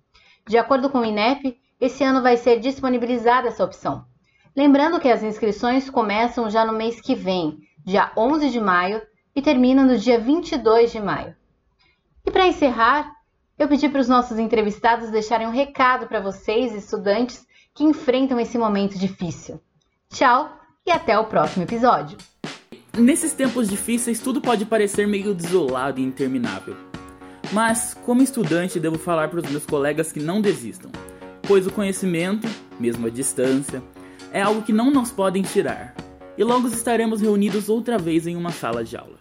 De 0.48 0.58
acordo 0.58 0.90
com 0.90 1.00
o 1.00 1.06
INEP, 1.06 1.58
esse 1.82 2.04
ano 2.04 2.22
vai 2.22 2.38
ser 2.38 2.60
disponibilizada 2.60 3.48
essa 3.48 3.64
opção. 3.64 4.06
Lembrando 4.56 5.00
que 5.00 5.10
as 5.10 5.24
inscrições 5.24 5.90
começam 5.90 6.50
já 6.50 6.64
no 6.64 6.74
mês 6.74 7.02
que 7.02 7.16
vem, 7.16 7.58
dia 7.84 8.12
11 8.16 8.50
de 8.52 8.60
maio, 8.60 9.02
e 9.36 9.42
terminam 9.42 9.86
no 9.86 9.98
dia 9.98 10.20
22 10.20 10.92
de 10.92 11.02
maio. 11.02 11.36
E 12.26 12.32
para 12.32 12.48
encerrar, 12.48 13.12
eu 13.58 13.68
pedi 13.68 13.90
para 13.90 14.00
os 14.02 14.08
nossos 14.08 14.38
entrevistados 14.38 15.10
deixarem 15.10 15.48
um 15.48 15.52
recado 15.52 16.08
para 16.08 16.22
vocês, 16.22 16.74
estudantes, 16.74 17.46
que 17.74 17.84
enfrentam 17.84 18.40
esse 18.40 18.58
momento 18.58 18.98
difícil. 18.98 19.60
Tchau 20.10 20.58
e 20.86 20.92
até 20.92 21.18
o 21.20 21.26
próximo 21.26 21.64
episódio. 21.64 22.18
Nesses 22.98 23.34
tempos 23.34 23.68
difíceis, 23.68 24.22
tudo 24.22 24.40
pode 24.40 24.64
parecer 24.64 25.06
meio 25.06 25.34
desolado 25.34 26.00
e 26.00 26.04
interminável. 26.04 26.78
Mas, 27.52 27.94
como 28.06 28.22
estudante, 28.22 28.80
devo 28.80 28.98
falar 28.98 29.28
para 29.28 29.42
os 29.42 29.50
meus 29.50 29.66
colegas 29.66 30.14
que 30.14 30.20
não 30.22 30.40
desistam, 30.40 30.90
pois 31.44 31.68
o 31.68 31.72
conhecimento, 31.72 32.48
mesmo 32.80 33.08
à 33.08 33.10
distância, 33.10 33.84
é 34.32 34.42
algo 34.42 34.62
que 34.62 34.72
não 34.72 34.90
nos 34.92 35.12
podem 35.12 35.44
tirar. 35.44 35.94
E 36.38 36.44
logo 36.44 36.70
estaremos 36.70 37.20
reunidos 37.20 37.68
outra 37.68 37.98
vez 37.98 38.28
em 38.28 38.36
uma 38.38 38.52
sala 38.52 38.82
de 38.82 38.96
aula. 38.96 39.18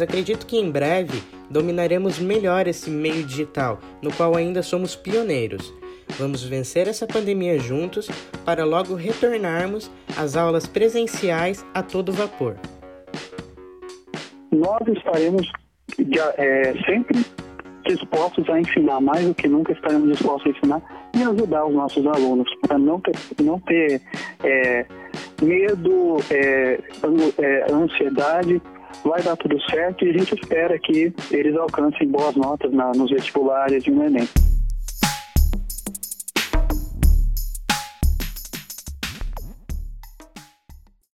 Acredito 0.00 0.46
que 0.46 0.56
em 0.56 0.70
breve 0.70 1.22
dominaremos 1.50 2.18
melhor 2.18 2.66
esse 2.66 2.88
meio 2.88 3.24
digital, 3.24 3.80
no 4.00 4.10
qual 4.12 4.34
ainda 4.34 4.62
somos 4.62 4.96
pioneiros. 4.96 5.72
Vamos 6.18 6.42
vencer 6.42 6.88
essa 6.88 7.06
pandemia 7.06 7.58
juntos 7.58 8.08
para 8.44 8.64
logo 8.64 8.94
retornarmos 8.94 9.90
às 10.16 10.36
aulas 10.36 10.66
presenciais 10.66 11.64
a 11.74 11.82
todo 11.82 12.12
vapor. 12.12 12.56
Nós 14.50 14.80
estaremos 14.88 15.50
é, 16.38 16.72
sempre 16.84 17.24
dispostos 17.86 18.48
a 18.48 18.60
ensinar, 18.60 19.00
mais 19.00 19.26
do 19.26 19.34
que 19.34 19.46
nunca 19.46 19.72
estaremos 19.72 20.10
dispostos 20.10 20.52
a 20.52 20.58
ensinar 20.58 21.10
e 21.14 21.22
ajudar 21.22 21.66
os 21.66 21.74
nossos 21.74 22.06
alunos 22.06 22.48
para 22.62 22.78
não 22.78 23.00
ter, 23.00 23.14
não 23.42 23.60
ter 23.60 24.00
é, 24.42 24.86
medo, 25.42 26.16
é, 26.30 26.80
é 27.38 27.72
ansiedade 27.72 28.60
vai 29.04 29.22
dar 29.22 29.36
tudo 29.36 29.60
certo 29.70 30.04
e 30.04 30.10
a 30.10 30.12
gente 30.12 30.34
espera 30.34 30.78
que 30.78 31.12
eles 31.30 31.56
alcancem 31.56 32.08
boas 32.08 32.34
notas 32.34 32.72
na, 32.72 32.92
nos 32.92 33.10
vestibulares 33.10 33.86
e 33.86 33.90
no 33.90 34.04
Enem. 34.04 34.28